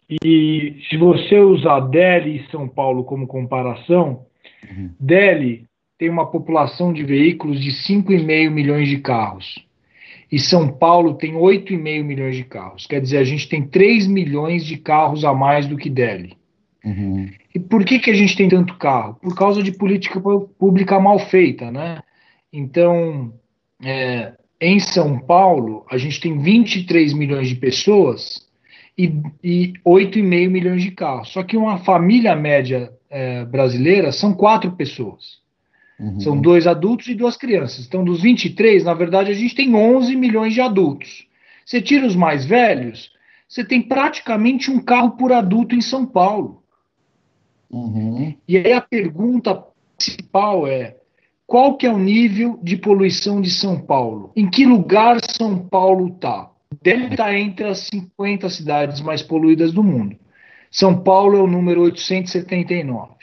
se 0.10 0.98
você 0.98 1.40
usar 1.40 1.80
Delhi 1.82 2.38
e 2.38 2.52
São 2.52 2.68
Paulo 2.68 3.04
como 3.04 3.28
comparação, 3.28 4.26
uhum. 4.70 4.92
Delhi 5.00 5.66
tem 5.98 6.10
uma 6.10 6.30
população 6.30 6.94
de 6.94 7.04
veículos 7.04 7.60
de 7.60 7.72
5,5 7.72 8.50
milhões 8.50 8.88
de 8.88 8.98
carros. 8.98 9.66
E 10.32 10.40
São 10.40 10.68
Paulo 10.68 11.14
tem 11.14 11.34
8,5 11.34 12.04
milhões 12.04 12.36
de 12.36 12.44
carros. 12.44 12.86
Quer 12.86 13.02
dizer, 13.02 13.18
a 13.18 13.24
gente 13.24 13.48
tem 13.48 13.66
3 13.66 14.08
milhões 14.08 14.66
de 14.66 14.78
carros 14.78 15.24
a 15.24 15.34
mais 15.34 15.68
do 15.68 15.78
que 15.78 15.90
Delhi. 15.90 16.34
Uhum. 16.84 17.30
E 17.54 17.60
por 17.60 17.84
que, 17.84 18.00
que 18.00 18.12
a 18.12 18.14
gente 18.14 18.36
tem 18.36 18.50
tanto 18.50 18.78
carro? 18.78 19.16
Por 19.22 19.36
causa 19.36 19.64
de 19.64 19.72
política 19.72 20.20
pública 20.60 21.00
mal 21.00 21.18
feita, 21.18 21.72
né? 21.72 22.02
Então, 22.52 23.34
é, 23.84 24.34
em 24.60 24.80
São 24.80 25.20
Paulo, 25.20 25.86
a 25.90 25.98
gente 25.98 26.20
tem 26.20 26.38
23 26.38 27.14
milhões 27.14 27.50
de 27.50 27.56
pessoas 27.56 28.45
e, 28.98 29.14
e 29.44 29.74
8,5 29.86 30.50
milhões 30.50 30.84
de 30.84 30.92
carros. 30.92 31.30
Só 31.30 31.44
que 31.44 31.58
uma 31.58 31.80
família 31.80 32.36
média 32.36 32.92
é, 33.10 33.44
brasileira 33.46 34.12
são 34.12 34.34
quatro 34.34 34.72
pessoas. 34.72 35.44
Uhum. 36.00 36.20
São 36.20 36.42
dois 36.42 36.68
adultos 36.68 37.08
e 37.08 37.16
duas 37.16 37.38
crianças. 37.38 37.86
Então, 37.86 38.04
dos 38.04 38.22
23, 38.22 38.84
na 38.84 38.94
verdade, 38.94 39.32
a 39.32 39.34
gente 39.34 39.56
tem 39.56 39.74
11 39.74 40.16
milhões 40.16 40.54
de 40.54 40.62
adultos. 40.62 41.26
Você 41.66 41.82
tira 41.82 42.06
os 42.06 42.16
mais 42.16 42.46
velhos, 42.46 43.12
você 43.48 43.64
tem 43.64 43.82
praticamente 43.82 44.70
um 44.70 44.80
carro 44.80 45.12
por 45.12 45.32
adulto 45.32 45.76
em 45.76 45.82
São 45.82 46.06
Paulo. 46.06 46.64
Uhum. 47.70 48.36
E 48.48 48.58
aí 48.58 48.74
a 48.74 48.82
pergunta 48.82 49.64
principal 49.98 50.68
é: 50.68 50.96
qual 51.48 51.76
que 51.76 51.86
é 51.86 51.92
o 51.92 51.98
nível 51.98 52.60
de 52.62 52.78
poluição 52.78 53.42
de 53.42 53.50
São 53.50 53.80
Paulo? 53.80 54.32
Em 54.36 54.50
que 54.50 54.66
lugar 54.66 55.18
São 55.24 55.58
Paulo 55.58 56.10
está? 56.10 56.52
Deve 56.82 57.08
estar 57.08 57.34
entre 57.36 57.66
as 57.66 57.80
50 57.88 58.50
cidades 58.50 59.02
mais 59.02 59.22
poluídas 59.22 59.72
do 59.72 59.84
mundo. 59.84 60.18
São 60.72 61.02
Paulo 61.02 61.38
é 61.38 61.42
o 61.42 61.48
número 61.48 61.82
879. 61.84 63.14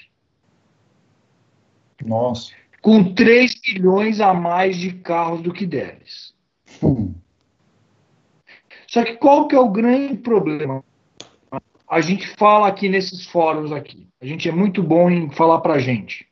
Nossa 2.05 2.53
com 2.83 3.15
3 3.15 3.61
milhões 3.69 4.21
a 4.21 4.35
mais 4.35 4.77
de 4.77 4.93
carros 4.93 5.41
do 5.41 5.53
que 5.53 5.65
deles. 5.65 6.35
Hum. 6.83 7.15
Só 8.89 9.05
que 9.05 9.15
qual 9.15 9.47
que 9.47 9.55
é 9.55 9.61
o 9.61 9.71
grande 9.71 10.17
problema? 10.17 10.85
A 11.89 12.01
gente 12.01 12.27
fala 12.37 12.67
aqui 12.67 12.89
nesses 12.89 13.25
fóruns 13.27 13.71
aqui. 13.71 14.09
A 14.21 14.27
gente 14.27 14.49
é 14.49 14.53
muito 14.53 14.83
bom 14.83 15.09
em 15.09 15.31
falar 15.31 15.61
para 15.61 15.75
a 15.75 15.79
gente. 15.79 16.27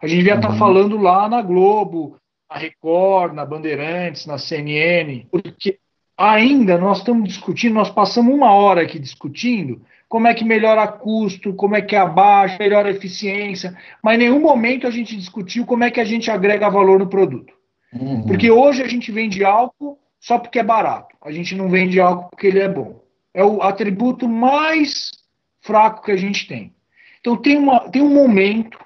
A 0.00 0.06
gente 0.06 0.18
devia 0.18 0.36
estar 0.36 0.48
tá 0.48 0.54
uhum. 0.54 0.58
tá 0.58 0.64
falando 0.64 0.96
lá 0.96 1.28
na 1.28 1.42
Globo, 1.42 2.16
na 2.48 2.56
Record, 2.56 3.34
na 3.34 3.44
Bandeirantes, 3.44 4.24
na 4.24 4.38
CNN, 4.38 5.26
porque 5.30 5.80
ainda 6.18 6.76
nós 6.76 6.98
estamos 6.98 7.28
discutindo, 7.28 7.74
nós 7.74 7.90
passamos 7.90 8.34
uma 8.34 8.52
hora 8.52 8.82
aqui 8.82 8.98
discutindo 8.98 9.80
como 10.08 10.26
é 10.26 10.34
que 10.34 10.44
melhora 10.44 10.88
custo, 10.88 11.54
como 11.54 11.76
é 11.76 11.82
que 11.82 11.94
abaixa, 11.94 12.56
melhora 12.58 12.88
a 12.88 12.92
eficiência, 12.92 13.76
mas 14.02 14.16
em 14.16 14.24
nenhum 14.24 14.40
momento 14.40 14.86
a 14.86 14.90
gente 14.90 15.16
discutiu 15.16 15.64
como 15.64 15.84
é 15.84 15.90
que 15.90 16.00
a 16.00 16.04
gente 16.04 16.30
agrega 16.30 16.68
valor 16.68 16.98
no 16.98 17.08
produto. 17.08 17.52
Uhum. 17.92 18.22
Porque 18.26 18.50
hoje 18.50 18.82
a 18.82 18.88
gente 18.88 19.12
vende 19.12 19.44
álcool 19.44 19.98
só 20.18 20.38
porque 20.38 20.58
é 20.58 20.64
barato, 20.64 21.14
a 21.22 21.30
gente 21.30 21.54
não 21.54 21.68
vende 21.68 22.00
álcool 22.00 22.30
porque 22.30 22.48
ele 22.48 22.58
é 22.58 22.68
bom. 22.68 23.00
É 23.32 23.44
o 23.44 23.62
atributo 23.62 24.26
mais 24.26 25.12
fraco 25.60 26.02
que 26.02 26.10
a 26.10 26.16
gente 26.16 26.48
tem. 26.48 26.74
Então 27.20 27.36
tem, 27.36 27.56
uma, 27.56 27.80
tem 27.90 28.02
um 28.02 28.12
momento. 28.12 28.78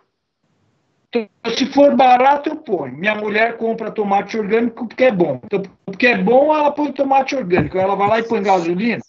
Então, 1.14 1.28
se 1.56 1.66
for 1.66 1.94
barato, 1.94 2.48
eu 2.48 2.56
ponho. 2.56 2.96
Minha 2.96 3.14
mulher 3.14 3.58
compra 3.58 3.90
tomate 3.90 4.38
orgânico 4.38 4.88
porque 4.88 5.04
é 5.04 5.12
bom. 5.12 5.40
Então, 5.44 5.62
porque 5.84 6.06
é 6.06 6.16
bom, 6.16 6.54
ela 6.54 6.70
põe 6.70 6.90
tomate 6.90 7.36
orgânico. 7.36 7.76
Ela 7.76 7.94
vai 7.94 8.08
lá 8.08 8.18
e 8.20 8.22
põe 8.22 8.42
gasolina. 8.42 9.02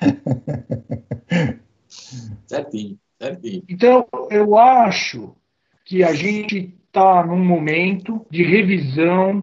certinho, 2.46 2.98
certinho. 3.20 3.64
Então, 3.68 4.06
eu 4.30 4.56
acho 4.56 5.34
que 5.84 6.04
a 6.04 6.12
gente 6.14 6.72
está 6.86 7.24
num 7.26 7.44
momento 7.44 8.24
de 8.30 8.44
revisão 8.44 9.42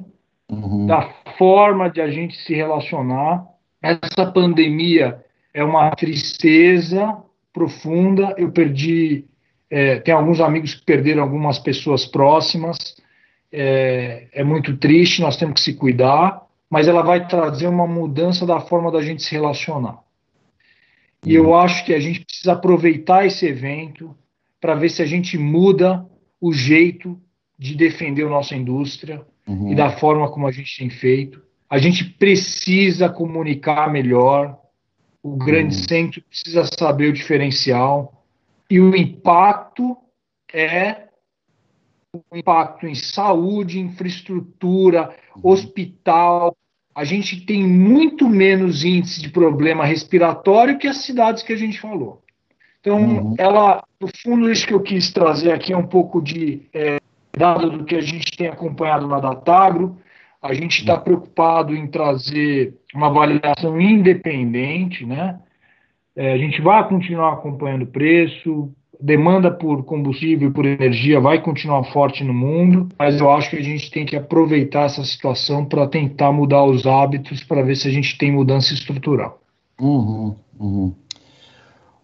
uhum. 0.50 0.86
da 0.86 1.14
forma 1.38 1.90
de 1.90 2.00
a 2.00 2.10
gente 2.10 2.38
se 2.38 2.54
relacionar. 2.54 3.46
Essa 3.82 4.32
pandemia 4.32 5.24
é 5.54 5.64
uma 5.64 5.90
tristeza 5.92 7.18
profunda. 7.52 8.34
Eu 8.38 8.52
perdi, 8.52 9.26
é, 9.70 10.00
tem 10.00 10.14
alguns 10.14 10.40
amigos 10.40 10.74
que 10.74 10.84
perderam 10.84 11.24
algumas 11.24 11.60
pessoas 11.60 12.06
próximas. 12.06 12.96
É, 13.52 14.28
é 14.32 14.44
muito 14.44 14.78
triste, 14.78 15.22
nós 15.22 15.38
temos 15.38 15.56
que 15.56 15.62
se 15.62 15.74
cuidar, 15.74 16.42
mas 16.70 16.88
ela 16.88 17.02
vai 17.02 17.28
trazer 17.28 17.68
uma 17.68 17.88
mudança 17.88 18.46
da 18.46 18.60
forma 18.60 18.92
da 18.92 19.02
gente 19.02 19.24
se 19.24 19.32
relacionar. 19.32 20.00
E 21.26 21.36
eu 21.36 21.54
acho 21.54 21.86
que 21.86 21.94
a 21.94 22.00
gente 22.00 22.24
precisa 22.24 22.54
aproveitar 22.54 23.26
esse 23.26 23.46
evento 23.46 24.16
para 24.62 24.76
ver 24.76 24.90
se 24.90 25.02
a 25.02 25.06
gente 25.06 25.38
muda 25.38 26.06
o 26.40 26.54
jeito 26.54 27.20
de 27.58 27.76
defender 27.76 28.26
a 28.26 28.30
nossa 28.30 28.56
indústria 28.56 29.22
uhum. 29.46 29.72
e 29.72 29.76
da 29.76 29.90
forma 29.90 30.30
como 30.32 30.48
a 30.48 30.52
gente 30.52 30.78
tem 30.78 30.90
feito. 30.90 31.42
A 31.70 31.78
gente 31.78 32.06
precisa 32.06 33.10
comunicar 33.10 33.92
melhor. 33.92 34.58
O 35.22 35.36
grande 35.36 35.76
uhum. 35.76 35.84
centro 35.84 36.22
precisa 36.22 36.64
saber 36.78 37.10
o 37.10 37.14
diferencial. 37.14 38.19
E 38.70 38.80
o 38.80 38.96
impacto 38.96 39.98
é 40.54 41.10
o 42.32 42.36
impacto 42.36 42.88
em 42.88 42.96
saúde, 42.96 43.80
infraestrutura, 43.80 45.16
uhum. 45.36 45.52
hospital. 45.52 46.56
A 46.94 47.04
gente 47.04 47.46
tem 47.46 47.64
muito 47.64 48.28
menos 48.28 48.84
índice 48.84 49.22
de 49.22 49.30
problema 49.30 49.86
respiratório 49.86 50.78
que 50.78 50.88
as 50.88 50.98
cidades 50.98 51.44
que 51.44 51.54
a 51.54 51.58
gente 51.58 51.80
falou. 51.80 52.24
Então, 52.80 52.98
uhum. 52.98 53.36
ela, 53.38 53.84
no 54.00 54.10
fundo, 54.24 54.50
isso 54.50 54.66
que 54.66 54.74
eu 54.74 54.82
quis 54.82 55.12
trazer 55.12 55.52
aqui 55.52 55.74
é 55.74 55.78
um 55.78 55.88
pouco 55.88 56.22
de 56.22 56.68
é, 56.74 57.00
dado 57.38 57.70
do 57.70 57.84
que 57.84 57.96
a 57.96 58.02
gente 58.02 58.36
tem 58.38 58.48
acompanhado 58.48 59.08
na 59.08 59.20
Datagro. 59.20 59.98
A 60.42 60.54
gente 60.54 60.80
está 60.80 60.98
preocupado 60.98 61.76
em 61.76 61.88
trazer 61.88 62.74
uma 62.96 63.08
avaliação 63.08 63.80
independente, 63.80 65.06
né? 65.06 65.40
É, 66.16 66.34
a 66.34 66.38
gente 66.38 66.62
vai 66.62 66.88
continuar 66.88 67.34
acompanhando 67.34 67.84
o 67.84 67.88
preço, 67.88 68.72
demanda 69.00 69.50
por 69.50 69.84
combustível 69.84 70.50
e 70.50 70.54
por 70.54 70.66
energia 70.66 71.20
vai 71.20 71.42
continuar 71.42 71.84
forte 71.86 72.24
no 72.24 72.34
mundo, 72.34 72.90
mas 72.98 73.20
eu 73.20 73.32
acho 73.32 73.50
que 73.50 73.56
a 73.56 73.64
gente 73.64 73.90
tem 73.90 74.06
que 74.06 74.16
aproveitar 74.16 74.84
essa 74.84 75.04
situação 75.06 75.64
para 75.64 75.88
tentar 75.88 76.32
mudar 76.32 76.66
os 76.66 76.86
hábitos 76.86 77.44
para 77.44 77.62
ver 77.62 77.76
se 77.76 77.88
a 77.88 77.92
gente 77.92 78.18
tem 78.18 78.32
mudança 78.32 78.74
estrutural. 78.74 79.40
Uhum, 79.80 80.36
uhum. 80.60 80.94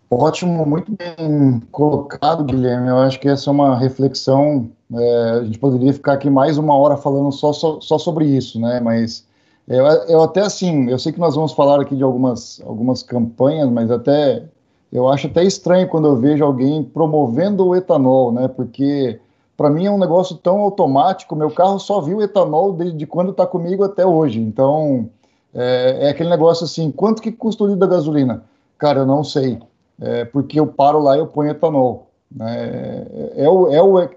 Ótimo, 0.10 0.66
muito 0.66 0.92
bem 0.96 1.60
colocado, 1.72 2.46
Guilherme. 2.46 2.88
Eu 2.88 3.00
acho 3.00 3.20
que 3.20 3.28
essa 3.28 3.50
é 3.50 3.52
uma 3.52 3.78
reflexão. 3.78 4.70
É, 4.94 5.30
a 5.42 5.44
gente 5.44 5.60
poderia 5.60 5.92
ficar 5.92 6.14
aqui 6.14 6.30
mais 6.30 6.58
uma 6.58 6.78
hora 6.78 6.96
falando 6.96 7.32
só, 7.32 7.52
só, 7.52 7.82
só 7.82 7.98
sobre 7.98 8.26
isso, 8.26 8.60
né? 8.60 8.80
Mas 8.80 9.28
eu, 9.68 9.86
eu, 9.86 10.24
até 10.24 10.42
assim, 10.42 10.90
eu 10.90 11.00
sei 11.00 11.12
que 11.12 11.20
nós 11.20 11.36
vamos 11.36 11.54
falar 11.54 11.82
aqui 11.82 11.96
de 11.96 12.04
algumas, 12.04 12.62
algumas 12.66 13.02
campanhas, 13.02 13.70
mas 13.70 13.90
até 13.90 14.44
eu 14.92 15.10
acho 15.10 15.28
até 15.28 15.44
estranho 15.44 15.88
quando 15.88 16.08
eu 16.08 16.16
vejo 16.16 16.44
alguém 16.44 16.84
promovendo 16.84 17.68
o 17.68 17.76
etanol, 17.76 18.32
né? 18.32 18.48
Porque 18.48 19.20
para 19.58 19.70
mim 19.70 19.86
é 19.86 19.92
um 19.92 19.98
negócio 19.98 20.36
tão 20.38 20.60
automático. 20.60 21.36
Meu 21.36 21.50
carro 21.50 21.80
só 21.80 22.00
viu 22.00 22.22
etanol 22.22 22.74
desde 22.74 23.06
quando 23.06 23.32
está 23.32 23.48
comigo 23.48 23.84
até 23.84 24.06
hoje. 24.06 24.40
Então 24.40 25.10
é, 25.54 26.08
é, 26.08 26.10
aquele 26.10 26.30
negócio 26.30 26.66
assim: 26.66 26.92
quanto 26.92 27.22
que 27.22 27.32
custa 27.32 27.64
o 27.64 27.68
litro 27.68 27.80
da 27.80 27.88
gasolina? 27.88 28.44
Cara, 28.78 29.00
eu 29.00 29.06
não 29.06 29.24
sei 29.24 29.60
é, 30.00 30.26
porque 30.26 30.60
eu 30.60 30.68
paro 30.68 31.00
lá 31.00 31.16
e 31.16 31.20
eu 31.20 31.28
ponho 31.28 31.52
etanol. 31.52 32.10
É, 32.40 33.34
é, 33.38 33.50
o, 33.50 33.72
é, 33.72 33.82
o, 33.82 34.00
é, 34.00 34.10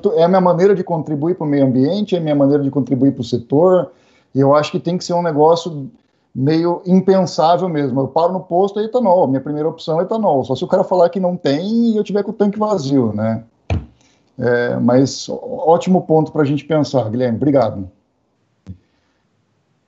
tô, 0.00 0.12
é 0.12 0.22
a 0.24 0.28
minha 0.28 0.40
maneira 0.40 0.74
de 0.74 0.84
contribuir 0.84 1.36
para 1.36 1.46
o 1.46 1.48
meio 1.48 1.64
ambiente, 1.64 2.14
é 2.14 2.18
a 2.18 2.20
minha 2.20 2.34
maneira 2.34 2.62
de 2.62 2.70
contribuir 2.70 3.12
para 3.12 3.22
o 3.22 3.24
setor, 3.24 3.90
e 4.34 4.40
eu 4.40 4.54
acho 4.54 4.70
que 4.70 4.80
tem 4.80 4.96
que 4.96 5.04
ser 5.04 5.14
um 5.14 5.22
negócio 5.22 5.90
meio 6.34 6.82
impensável 6.86 7.68
mesmo. 7.68 8.00
Eu 8.00 8.08
paro 8.08 8.32
no 8.32 8.40
posto 8.40 8.80
é 8.80 8.84
etanol, 8.84 9.28
minha 9.28 9.40
primeira 9.40 9.68
opção 9.68 10.00
é 10.00 10.04
etanol, 10.04 10.44
só 10.44 10.54
se 10.54 10.64
o 10.64 10.68
cara 10.68 10.84
falar 10.84 11.08
que 11.10 11.20
não 11.20 11.36
tem 11.36 11.92
e 11.92 11.96
eu 11.96 12.04
tiver 12.04 12.22
com 12.22 12.30
o 12.30 12.34
tanque 12.34 12.58
vazio, 12.58 13.12
né? 13.12 13.44
É, 14.38 14.76
mas 14.76 15.28
ótimo 15.28 16.02
ponto 16.02 16.32
para 16.32 16.42
a 16.42 16.44
gente 16.44 16.64
pensar, 16.64 17.08
Guilherme, 17.10 17.36
obrigado. 17.36 17.88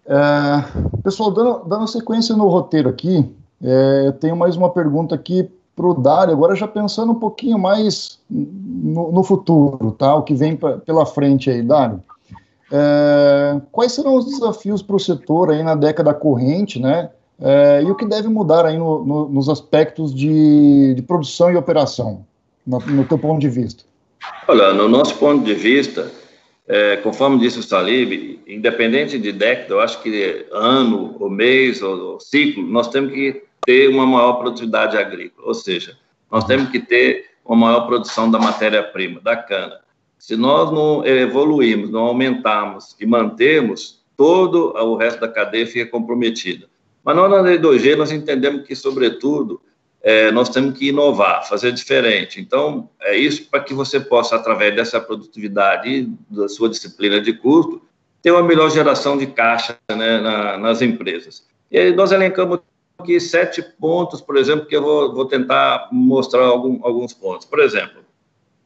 É, 0.07 1.01
pessoal, 1.03 1.31
dando, 1.31 1.65
dando 1.67 1.89
sequência 1.89 2.37
no 2.37 2.47
roteiro 2.49 2.91
aqui, 2.91 3.35
é, 3.63 4.09
eu 4.09 4.13
tenho 4.13 4.37
mais 4.37 4.55
uma 4.55 4.69
pergunta 4.69 5.15
aqui 5.15 5.51
para 5.75 5.87
o 5.87 5.95
Dário, 5.95 6.33
agora 6.33 6.55
já 6.55 6.69
pensando 6.69 7.13
um 7.13 7.19
pouquinho 7.19 7.59
mais 7.59 8.21
no, 8.31 9.11
no 9.11 9.25
futuro, 9.25 9.93
tá? 9.93 10.15
O 10.15 10.23
que 10.23 10.35
vem 10.35 10.57
pra, 10.57 10.79
pela 10.79 11.07
frente 11.07 11.51
aí, 11.51 11.63
Dário. 11.63 12.03
É, 12.77 13.61
quais 13.71 13.93
serão 13.93 14.17
os 14.17 14.25
desafios 14.25 14.83
para 14.83 14.97
o 14.97 14.99
setor 14.99 15.53
aí 15.53 15.63
na 15.63 15.77
década 15.77 16.13
corrente, 16.13 16.81
né? 16.81 17.09
É, 17.41 17.81
e 17.85 17.89
o 17.89 17.95
que 17.95 18.05
deve 18.05 18.27
mudar 18.27 18.67
aí 18.67 18.77
no, 18.77 19.05
no, 19.05 19.29
nos 19.29 19.49
aspectos 19.49 20.13
de, 20.13 20.95
de, 20.95 21.03
produção 21.03 21.53
e 21.53 21.57
operação, 21.57 22.27
no, 22.67 22.81
no 22.81 23.05
teu 23.05 23.17
ponto 23.17 23.41
de 23.41 23.49
vista? 23.49 23.85
Olha, 24.49 24.73
no 24.73 24.89
nosso 24.89 25.15
ponto 25.17 25.45
de 25.45 25.55
vista, 25.55 26.11
é, 26.67 26.97
conforme 26.97 27.39
disse 27.39 27.61
o 27.61 27.63
Salib, 27.63 28.41
independente 28.45 29.21
de 29.21 29.31
década, 29.31 29.75
eu 29.75 29.81
acho 29.81 30.03
que 30.03 30.45
ano, 30.51 31.15
ou 31.21 31.31
mês, 31.31 31.81
ou, 31.81 32.15
ou 32.15 32.21
ciclo, 32.21 32.65
nós 32.65 32.89
temos 32.89 33.13
que 33.13 33.45
ter 33.65 33.89
uma 33.89 34.05
maior 34.05 34.33
produtividade 34.35 34.97
agrícola, 34.97 35.47
ou 35.47 35.55
seja, 35.55 35.97
nós 36.29 36.43
temos 36.45 36.71
que 36.71 36.81
ter 36.81 37.27
uma 37.45 37.69
maior 37.69 37.87
produção 37.87 38.29
da 38.29 38.39
matéria-prima, 38.41 39.21
da 39.21 39.37
cana. 39.37 39.84
Se 40.25 40.37
nós 40.37 40.73
não 40.73 41.05
evoluirmos, 41.05 41.91
não 41.91 42.01
aumentarmos 42.01 42.97
e 42.99 43.05
mantermos, 43.05 44.03
todo 44.17 44.73
o 44.73 44.97
resto 44.97 45.21
da 45.21 45.29
cadeia 45.29 45.67
fica 45.67 45.91
comprometida. 45.91 46.67
Mas 47.05 47.15
nós, 47.15 47.31
na 47.31 47.43
lei 47.43 47.59
2G, 47.59 47.95
nós 47.95 48.11
entendemos 48.11 48.67
que, 48.67 48.75
sobretudo, 48.75 49.61
é, 50.01 50.31
nós 50.31 50.49
temos 50.49 50.79
que 50.79 50.89
inovar, 50.89 51.47
fazer 51.47 51.73
diferente. 51.73 52.41
Então, 52.41 52.89
é 53.03 53.15
isso 53.15 53.51
para 53.51 53.61
que 53.61 53.75
você 53.75 54.01
possa, 54.01 54.37
através 54.37 54.75
dessa 54.75 54.99
produtividade 54.99 55.91
e 55.91 56.11
da 56.31 56.49
sua 56.49 56.71
disciplina 56.71 57.21
de 57.21 57.35
custo, 57.35 57.83
ter 58.23 58.31
uma 58.31 58.43
melhor 58.43 58.71
geração 58.71 59.19
de 59.19 59.27
caixa 59.27 59.79
né, 59.91 60.23
na, 60.23 60.57
nas 60.57 60.81
empresas. 60.81 61.47
E 61.71 61.79
aí 61.79 61.95
nós 61.95 62.13
elencamos 62.13 62.61
aqui 62.99 63.21
sete 63.21 63.63
pontos, 63.79 64.23
por 64.23 64.39
exemplo, 64.39 64.65
que 64.65 64.75
eu 64.75 64.81
vou, 64.81 65.15
vou 65.15 65.27
tentar 65.27 65.87
mostrar 65.93 66.45
algum, 66.45 66.81
alguns 66.83 67.13
pontos. 67.13 67.45
Por 67.45 67.61
exemplo, 67.61 68.04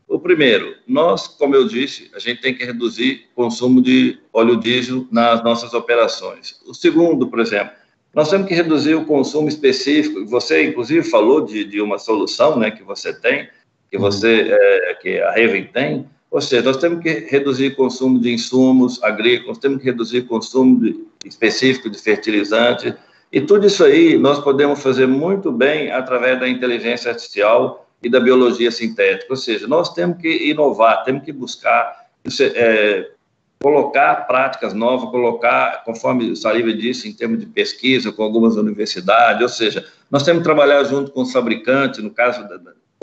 o 0.09 0.18
primeiro, 0.18 0.75
nós, 0.87 1.29
como 1.29 1.55
eu 1.55 1.68
disse, 1.68 2.11
a 2.14 2.18
gente 2.18 2.40
tem 2.40 2.55
que 2.55 2.64
reduzir 2.64 3.27
o 3.33 3.42
consumo 3.42 3.83
de 3.83 4.18
óleo 4.33 4.57
diesel 4.57 5.07
nas 5.12 5.44
nossas 5.44 5.75
operações. 5.75 6.59
O 6.66 6.73
segundo, 6.73 7.29
por 7.29 7.40
exemplo, 7.40 7.73
nós 8.14 8.31
temos 8.31 8.49
que 8.49 8.55
reduzir 8.55 8.94
o 8.94 9.05
consumo 9.05 9.49
específico. 9.49 10.25
Você, 10.27 10.64
inclusive, 10.64 11.03
falou 11.09 11.42
de, 11.42 11.62
de 11.62 11.83
uma 11.83 11.99
solução 11.99 12.59
né, 12.59 12.71
que 12.71 12.83
você 12.83 13.12
tem, 13.12 13.49
que 13.90 13.97
uhum. 13.97 14.03
você, 14.03 14.49
é, 14.51 14.94
que 14.94 15.21
a 15.21 15.31
Raven 15.31 15.64
tem. 15.64 16.09
Ou 16.31 16.40
seja, 16.40 16.62
nós 16.62 16.79
temos 16.79 17.03
que 17.03 17.11
reduzir 17.31 17.73
o 17.73 17.77
consumo 17.77 18.18
de 18.18 18.33
insumos 18.33 19.03
agrícolas, 19.03 19.59
temos 19.59 19.79
que 19.79 19.85
reduzir 19.85 20.21
o 20.21 20.27
consumo 20.27 20.81
de, 20.81 21.05
específico 21.25 21.90
de 21.90 21.99
fertilizante, 21.99 22.94
e 23.31 23.40
tudo 23.40 23.66
isso 23.66 23.85
aí 23.85 24.16
nós 24.16 24.38
podemos 24.38 24.83
fazer 24.83 25.07
muito 25.07 25.53
bem 25.53 25.90
através 25.90 26.40
da 26.40 26.49
inteligência 26.49 27.11
artificial 27.11 27.88
e 28.02 28.08
da 28.08 28.20
biologia 28.20 28.70
sintética. 28.70 29.32
Ou 29.32 29.37
seja, 29.37 29.66
nós 29.66 29.92
temos 29.92 30.18
que 30.18 30.50
inovar, 30.50 31.04
temos 31.04 31.24
que 31.24 31.32
buscar 31.32 32.08
é, 32.54 33.11
colocar 33.61 34.26
práticas 34.26 34.72
novas, 34.72 35.11
colocar, 35.11 35.82
conforme 35.84 36.30
o 36.30 36.37
Saliva 36.37 36.72
disse, 36.72 37.08
em 37.08 37.12
termos 37.12 37.40
de 37.40 37.46
pesquisa 37.46 38.12
com 38.12 38.22
algumas 38.22 38.56
universidades. 38.56 39.42
Ou 39.42 39.48
seja, 39.48 39.87
nós 40.11 40.22
temos 40.22 40.40
que 40.40 40.44
trabalhar 40.44 40.84
junto 40.84 41.11
com 41.11 41.22
os 41.22 41.32
fabricantes, 41.32 42.02
no 42.02 42.11
caso, 42.11 42.46
da, 42.48 42.58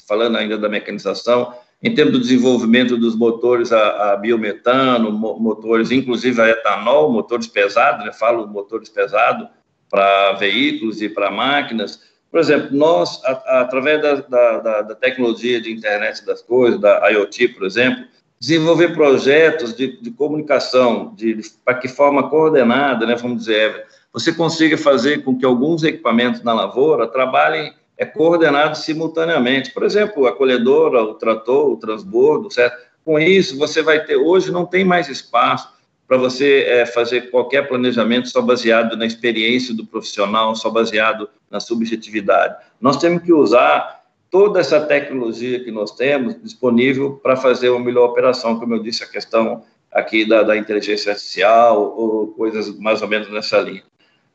falando 0.08 0.38
ainda 0.38 0.58
da 0.58 0.69
mecanização, 0.69 1.53
em 1.84 1.93
termos 1.93 2.13
do 2.13 2.19
desenvolvimento 2.19 2.97
dos 2.97 3.15
motores 3.15 3.71
a, 3.71 4.13
a 4.13 4.17
biometano, 4.17 5.12
motores, 5.12 5.91
inclusive 5.91 6.41
a 6.41 6.49
etanol, 6.49 7.12
motores 7.12 7.47
pesados, 7.47 8.05
né? 8.05 8.13
falo 8.13 8.47
motores 8.47 8.89
pesados, 8.89 9.47
para 9.89 10.34
veículos 10.34 11.01
e 11.01 11.10
para 11.10 11.29
máquinas. 11.29 12.01
Por 12.36 12.41
exemplo, 12.41 12.67
nós, 12.76 13.24
a, 13.24 13.32
a, 13.32 13.62
através 13.62 14.02
da, 14.02 14.15
da, 14.60 14.82
da, 14.82 14.93
tecnologia 14.93 15.62
de 15.62 15.71
internet 15.71 16.26
das 16.26 16.41
coisas, 16.41 16.78
da 16.82 17.10
IoT, 17.10 17.48
por 17.48 17.65
exemplo, 17.65 18.04
desenvolver 18.38 18.93
projetos 18.93 19.74
de, 19.74 20.02
de 20.02 20.12
comunicação, 20.12 21.13
de, 21.15 21.36
de 21.36 21.50
para 21.63 21.76
que 21.76 21.88
forma 21.88 22.30
coordenada, 22.30 23.06
né, 23.06 23.15
vamos 23.15 23.38
dizer, 23.38 23.86
você 24.12 24.34
consiga 24.34 24.78
fazer 24.78 25.24
com 25.24 25.38
que 25.38 25.45
alguns 25.45 25.82
equipamentos 25.86 26.43
na 26.43 26.52
lavoura 26.52 27.08
trabalhem 27.08 27.74
é, 27.98 28.06
coordenados 28.06 28.80
simultaneamente. 28.80 29.71
Por 29.71 29.84
exemplo, 29.84 30.28
a 30.28 30.36
colhedora, 30.36 31.02
o 31.04 31.13
trator, 31.13 31.71
o 31.71 31.78
transbordo, 31.78 32.52
certo? 32.52 32.76
Com 33.06 33.17
isso, 33.17 33.58
você 33.58 33.82
vai 33.82 34.04
ter, 34.04 34.17
hoje 34.17 34.52
não 34.52 34.65
tem 34.65 34.84
mais 34.84 35.08
espaço 35.08 35.69
para 36.08 36.18
você 36.18 36.63
é, 36.68 36.86
fazer 36.86 37.32
qualquer 37.32 37.68
planejamento 37.68 38.30
só 38.30 38.41
baseado 38.41 38.96
na 38.96 39.06
experiência 39.06 39.74
do 39.74 39.86
profissional, 39.86 40.56
só 40.56 40.70
baseado 40.70 41.30
na 41.50 41.60
subjetividade. 41.60 42.56
Nós 42.80 42.98
temos 42.98 43.24
que 43.24 43.34
usar 43.34 44.04
toda 44.30 44.60
essa 44.60 44.80
tecnologia 44.82 45.63
que 45.63 45.72
nós 45.72 45.91
temos 45.91 46.41
disponível 46.41 47.20
para 47.24 47.36
fazer 47.36 47.70
uma 47.70 47.84
melhor 47.84 48.10
operação, 48.10 48.60
como 48.60 48.76
eu 48.76 48.84
disse, 48.84 49.04
a 49.04 49.08
questão 49.08 49.63
aqui 49.91 50.26
da, 50.28 50.44
da 50.44 50.58
inteligência 50.58 51.13
artificial 51.13 51.96
ou 51.98 52.28
coisas 52.28 52.78
mais 52.78 53.02
ou 53.02 53.08
menos 53.08 53.32
nessa 53.32 53.60
linha. 53.60 53.84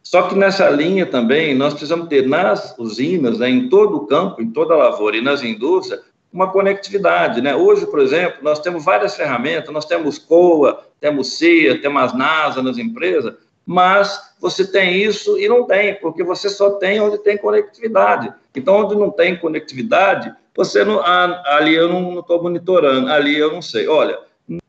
Só 0.02 0.22
que 0.22 0.34
nessa 0.34 0.68
linha 0.70 1.04
também 1.04 1.54
nós 1.54 1.74
precisamos 1.74 2.08
ter 2.08 2.26
nas 2.26 2.74
usinas, 2.78 3.38
né, 3.38 3.50
em 3.50 3.68
todo 3.68 3.98
o 3.98 4.06
campo, 4.06 4.40
em 4.40 4.50
toda 4.50 4.74
a 4.74 4.78
lavoura 4.78 5.16
e 5.16 5.20
nas 5.20 5.42
indústrias, 5.42 6.00
uma 6.32 6.50
conectividade. 6.50 7.40
Né? 7.40 7.54
Hoje, 7.54 7.86
por 7.86 7.98
exemplo, 7.98 8.38
nós 8.42 8.60
temos 8.60 8.84
várias 8.84 9.16
ferramentas, 9.16 9.72
nós 9.72 9.84
temos 9.84 10.18
COA, 10.18 10.84
temos 11.00 11.38
CIA, 11.38 11.80
temos 11.80 12.12
NASA 12.12 12.62
nas 12.62 12.78
empresas, 12.78 13.34
mas 13.66 14.34
você 14.40 14.66
tem 14.66 15.02
isso 15.02 15.38
e 15.38 15.48
não 15.48 15.64
tem, 15.64 15.94
porque 15.96 16.22
você 16.22 16.48
só 16.48 16.72
tem 16.72 17.00
onde 17.00 17.18
tem 17.18 17.36
conectividade. 17.36 18.32
Então, 18.54 18.76
onde 18.76 18.94
não 18.94 19.10
tem 19.10 19.36
conectividade, 19.36 20.32
você 20.56 20.84
não, 20.84 21.00
ah, 21.00 21.42
ali 21.56 21.74
eu 21.74 21.88
não 21.88 22.20
estou 22.20 22.42
monitorando, 22.42 23.08
ali 23.08 23.38
eu 23.38 23.52
não 23.52 23.62
sei. 23.62 23.86
Olha, 23.86 24.18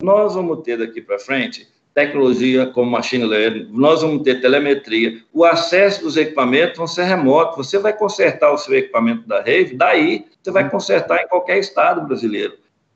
nós 0.02 0.36
vamos 0.36 0.62
ter 0.62 0.78
daqui 0.78 1.02
para 1.02 1.20
frente 1.20 1.68
tecnologia 1.94 2.68
como 2.68 2.92
machine 2.92 3.26
learning, 3.26 3.68
nós 3.72 4.02
vamos 4.02 4.24
ter 4.24 4.42
telemetria, 4.42 5.22
o 5.34 5.44
acesso 5.44 6.02
dos 6.02 6.16
equipamentos 6.16 6.78
vão 6.78 6.88
ser 6.88 7.04
remoto, 7.04 7.58
você 7.58 7.78
vai 7.78 7.94
consertar 7.94 8.52
o 8.52 8.58
seu 8.58 8.76
equipamento 8.76 9.28
da 9.28 9.38
Rave, 9.42 9.76
daí 9.76 10.26
você 10.42 10.52
vai 10.52 10.70
consertar 10.70 11.22
em 11.22 11.28
qualquer 11.28 11.60
estado 11.60 12.02
brasileiro. 12.08 12.54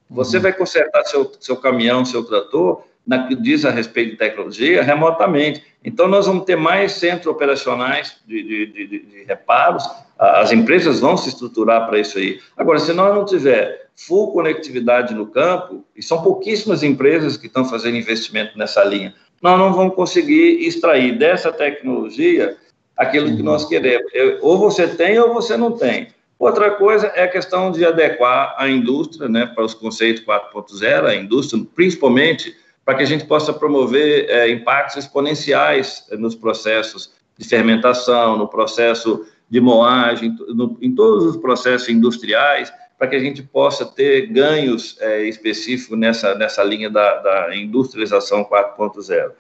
Você 0.10 0.38
uhum. 0.38 0.43
vai 0.43 0.53
consertar 0.53 1.03
seu, 1.05 1.31
seu 1.39 1.58
caminhão, 1.58 2.05
seu 2.05 2.23
trator, 2.23 2.84
na 3.05 3.27
que 3.27 3.36
diz 3.36 3.65
a 3.65 3.69
respeito 3.69 4.12
de 4.12 4.17
tecnologia, 4.17 4.81
remotamente. 4.81 5.63
Então, 5.84 6.08
nós 6.08 6.25
vamos 6.25 6.45
ter 6.45 6.55
mais 6.55 6.93
centros 6.93 7.27
operacionais 7.27 8.17
de, 8.25 8.41
de, 8.41 8.65
de, 8.65 8.88
de 8.88 9.23
reparos, 9.27 9.88
as 10.17 10.51
empresas 10.51 10.99
vão 10.99 11.17
se 11.17 11.29
estruturar 11.29 11.86
para 11.88 11.99
isso 11.99 12.17
aí. 12.17 12.39
Agora, 12.58 12.79
se 12.79 12.93
nós 12.93 13.13
não 13.13 13.25
tiver 13.25 13.85
full 13.95 14.34
conectividade 14.34 15.13
no 15.13 15.27
campo, 15.27 15.86
e 15.95 16.03
são 16.03 16.21
pouquíssimas 16.21 16.84
empresas 16.84 17.38
que 17.38 17.47
estão 17.47 17.65
fazendo 17.65 17.97
investimento 17.97 18.58
nessa 18.58 18.84
linha, 18.84 19.13
nós 19.41 19.58
não 19.58 19.73
vamos 19.73 19.95
conseguir 19.95 20.65
extrair 20.65 21.17
dessa 21.17 21.51
tecnologia 21.51 22.58
aquilo 22.97 23.36
que 23.36 23.43
nós 23.43 23.65
queremos. 23.65 24.12
Ou 24.41 24.58
você 24.58 24.88
tem 24.88 25.19
ou 25.19 25.34
você 25.34 25.58
não 25.58 25.71
tem. 25.71 26.08
Outra 26.38 26.71
coisa 26.71 27.08
é 27.08 27.23
a 27.23 27.27
questão 27.27 27.71
de 27.71 27.86
adequar 27.86 28.55
a 28.58 28.69
indústria 28.69 29.29
né, 29.29 29.45
para 29.45 29.63
os 29.63 29.73
conceitos 29.73 30.23
4.0, 30.23 31.05
a 31.05 31.15
indústria, 31.15 31.63
principalmente 31.73 32.55
para 32.84 32.95
que 32.95 33.03
a 33.03 33.05
gente 33.05 33.25
possa 33.25 33.53
promover 33.53 34.29
é, 34.29 34.49
impactos 34.49 34.97
exponenciais 34.97 36.05
nos 36.12 36.36
processos 36.36 37.13
de 37.38 37.47
fermentação, 37.47 38.38
no 38.38 38.47
processo 38.47 39.25
de 39.49 39.60
moagem, 39.60 40.36
no, 40.49 40.77
em 40.81 40.93
todos 40.93 41.25
os 41.25 41.38
processos 41.38 41.89
industriais, 41.89 42.71
para 42.97 43.08
que 43.08 43.15
a 43.15 43.19
gente 43.19 43.43
possa 43.43 43.86
ter 43.86 44.27
ganhos 44.27 44.97
é, 44.99 45.23
específicos 45.23 45.97
nessa, 45.97 46.36
nessa 46.36 46.63
linha 46.63 46.89
da, 46.89 47.17
da 47.19 47.55
industrialização 47.55 48.45
4.0. 48.45 49.31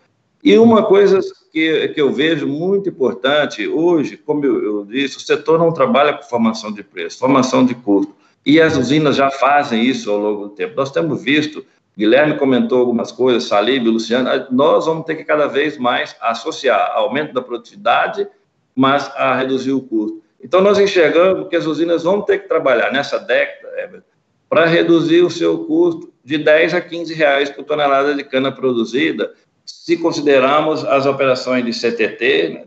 E 0.43 0.57
uma 0.57 0.83
coisa 0.83 1.19
que, 1.51 1.87
que 1.89 2.01
eu 2.01 2.11
vejo 2.11 2.47
muito 2.47 2.89
importante 2.89 3.67
hoje, 3.67 4.17
como 4.17 4.45
eu, 4.45 4.63
eu 4.63 4.85
disse, 4.85 5.17
o 5.17 5.21
setor 5.21 5.57
não 5.57 5.71
trabalha 5.71 6.13
com 6.13 6.23
formação 6.23 6.71
de 6.71 6.83
preço, 6.83 7.17
formação 7.17 7.65
de 7.65 7.73
custo. 7.73 8.15
E 8.45 8.61
as 8.61 8.77
usinas 8.77 9.15
já 9.15 9.31
fazem 9.31 9.83
isso 9.83 10.11
ao 10.11 10.19
longo 10.19 10.43
do 10.43 10.49
tempo. 10.49 10.75
Nós 10.75 10.91
temos 10.91 11.23
visto 11.23 11.65
Guilherme 11.97 12.37
comentou 12.37 12.79
algumas 12.79 13.11
coisas, 13.11 13.45
Salib, 13.45 13.87
Luciano, 13.87 14.29
nós 14.51 14.85
vamos 14.85 15.05
ter 15.05 15.15
que 15.15 15.23
cada 15.23 15.47
vez 15.47 15.77
mais 15.77 16.15
associar 16.19 16.91
aumento 16.93 17.33
da 17.33 17.41
produtividade, 17.41 18.27
mas 18.75 19.09
a 19.15 19.33
reduzir 19.33 19.71
o 19.71 19.81
custo. 19.81 20.21
Então, 20.45 20.61
nós 20.61 20.77
enxergamos 20.77 21.49
que 21.49 21.55
as 21.55 21.65
usinas 21.65 22.03
vão 22.03 22.21
ter 22.21 22.37
que 22.37 22.47
trabalhar 22.47 22.91
nessa 22.91 23.17
década 23.17 24.05
para 24.47 24.67
reduzir 24.67 25.23
o 25.23 25.29
seu 25.29 25.65
custo 25.65 26.13
de 26.23 26.37
10 26.37 26.75
a 26.75 26.81
15 26.81 27.15
reais 27.15 27.49
por 27.49 27.63
tonelada 27.63 28.13
de 28.13 28.23
cana 28.23 28.51
produzida, 28.51 29.33
se 29.65 29.97
considerarmos 29.97 30.85
as 30.85 31.07
operações 31.07 31.65
de 31.65 31.73
CTT, 31.73 32.49
né, 32.49 32.65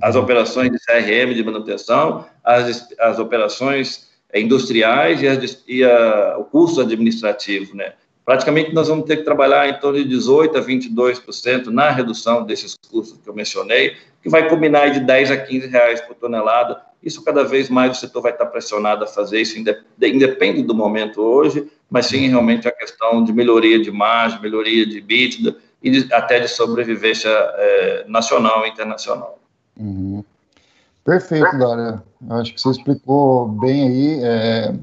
as 0.00 0.16
operações 0.16 0.70
de 0.72 0.78
CRM 0.78 1.34
de 1.34 1.44
manutenção, 1.44 2.24
as, 2.42 2.88
as 2.98 3.18
operações 3.18 4.08
industriais 4.34 5.20
e, 5.20 5.80
e 5.80 5.84
a, 5.84 6.38
o 6.38 6.44
custo 6.44 6.80
administrativo, 6.80 7.76
né? 7.76 7.92
Praticamente 8.24 8.72
nós 8.72 8.88
vamos 8.88 9.04
ter 9.04 9.18
que 9.18 9.24
trabalhar 9.24 9.68
em 9.68 9.78
torno 9.80 10.02
de 10.02 10.16
18% 10.16 10.56
a 10.56 10.62
22% 10.62 11.66
na 11.66 11.90
redução 11.90 12.44
desses 12.44 12.76
custos 12.90 13.18
que 13.22 13.28
eu 13.28 13.34
mencionei, 13.34 13.96
que 14.22 14.28
vai 14.28 14.48
combinar 14.48 14.88
de 14.88 15.00
10 15.00 15.30
a 15.30 15.36
15 15.36 15.66
reais 15.66 16.00
por 16.00 16.14
tonelada. 16.14 16.80
Isso 17.02 17.24
cada 17.24 17.42
vez 17.42 17.68
mais 17.68 17.96
o 17.96 18.00
setor 18.00 18.22
vai 18.22 18.32
estar 18.32 18.46
pressionado 18.46 19.04
a 19.04 19.08
fazer 19.08 19.40
isso, 19.40 19.58
independe 19.58 20.62
do 20.62 20.74
momento 20.74 21.20
hoje, 21.20 21.68
mas 21.90 22.06
sim 22.06 22.28
realmente 22.28 22.68
a 22.68 22.72
questão 22.72 23.24
de 23.24 23.32
melhoria 23.32 23.80
de 23.80 23.90
margem, 23.90 24.40
melhoria 24.40 24.86
de 24.86 25.00
bítida 25.00 25.56
e 25.82 25.90
de, 25.90 26.14
até 26.14 26.38
de 26.38 26.46
sobrevivência 26.46 27.28
é, 27.28 28.04
nacional 28.06 28.64
e 28.64 28.70
internacional. 28.70 29.38
Uhum. 29.76 30.24
Perfeito, 31.04 31.58
Dária. 31.58 32.00
Acho 32.30 32.54
que 32.54 32.60
você 32.60 32.70
explicou 32.70 33.48
bem 33.48 33.88
aí. 33.88 34.20
É 34.22 34.74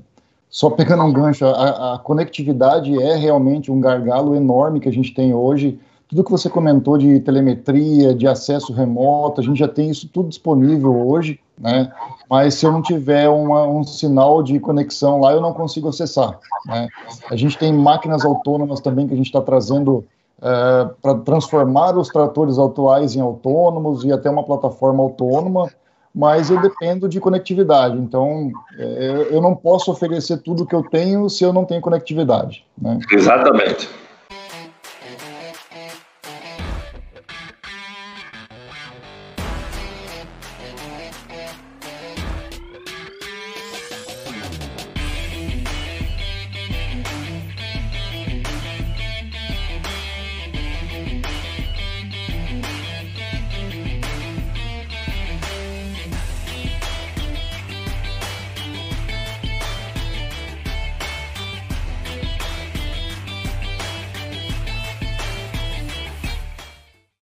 só 0.50 0.70
pegando 0.70 1.04
um 1.04 1.14
gancho, 1.14 1.46
a, 1.46 1.94
a, 1.94 2.00
conectividade 2.00 3.00
é 3.02 3.16
realmente 3.16 3.72
um 3.72 3.80
gargalo 3.80 4.36
enorme 4.36 4.80
que 4.80 4.90
a 4.90 4.94
gente 4.94 5.14
tem 5.14 5.34
hoje. 5.34 5.80
Tudo 6.08 6.24
que 6.24 6.32
você 6.32 6.50
comentou 6.50 6.98
de 6.98 7.20
telemetria, 7.20 8.16
de 8.16 8.28
acesso 8.28 8.74
remoto, 8.74 9.42
a 9.42 9.44
gente 9.44 9.60
já 9.60 9.68
tem 9.68 9.92
isso 9.92 10.10
tudo 10.12 10.30
disponível 10.30 11.08
hoje, 11.08 11.40
né? 11.56 11.92
Mas 12.28 12.56
se 12.56 12.66
eu 12.66 12.72
não 12.72 12.82
tiver 12.82 13.30
uma, 13.30 13.68
um 13.68 13.84
sinal 13.84 14.42
de 14.42 14.60
conexão 14.60 15.20
lá, 15.20 15.34
eu 15.34 15.42
não 15.42 15.54
consigo 15.54 15.88
acessar. 15.88 16.40
Né? 16.66 16.88
A 17.30 17.36
gente 17.36 17.56
tem 17.58 17.72
máquinas 17.72 18.26
autônomas 18.26 18.80
também 18.80 19.08
que 19.08 19.14
a 19.14 19.18
gente 19.18 19.28
está 19.28 19.42
trazendo 19.42 20.04
é, 20.42 20.90
para 21.00 21.16
transformar 21.16 21.96
os 21.96 22.08
tratores 22.08 22.58
atuais 22.58 23.16
em 23.16 23.22
autônomos 23.22 24.04
e 24.04 24.12
até 24.12 24.30
uma 24.32 24.44
plataforma 24.44 25.04
autônoma 25.04 25.70
mas 26.14 26.50
eu 26.50 26.60
dependo 26.62 27.08
de 27.08 27.20
conectividade. 27.20 27.98
Então, 27.98 28.52
é, 28.78 29.28
eu 29.32 29.42
não 29.42 29.56
posso 29.56 29.92
oferecer 29.92 30.38
tudo 30.38 30.66
que 30.66 30.76
eu 30.76 30.84
tenho 30.84 31.30
se 31.30 31.44
eu 31.44 31.54
não 31.54 31.66
tenho 31.66 31.82
conectividade. 31.82 32.66
Né? 32.78 33.00
Exatamente. 33.12 33.90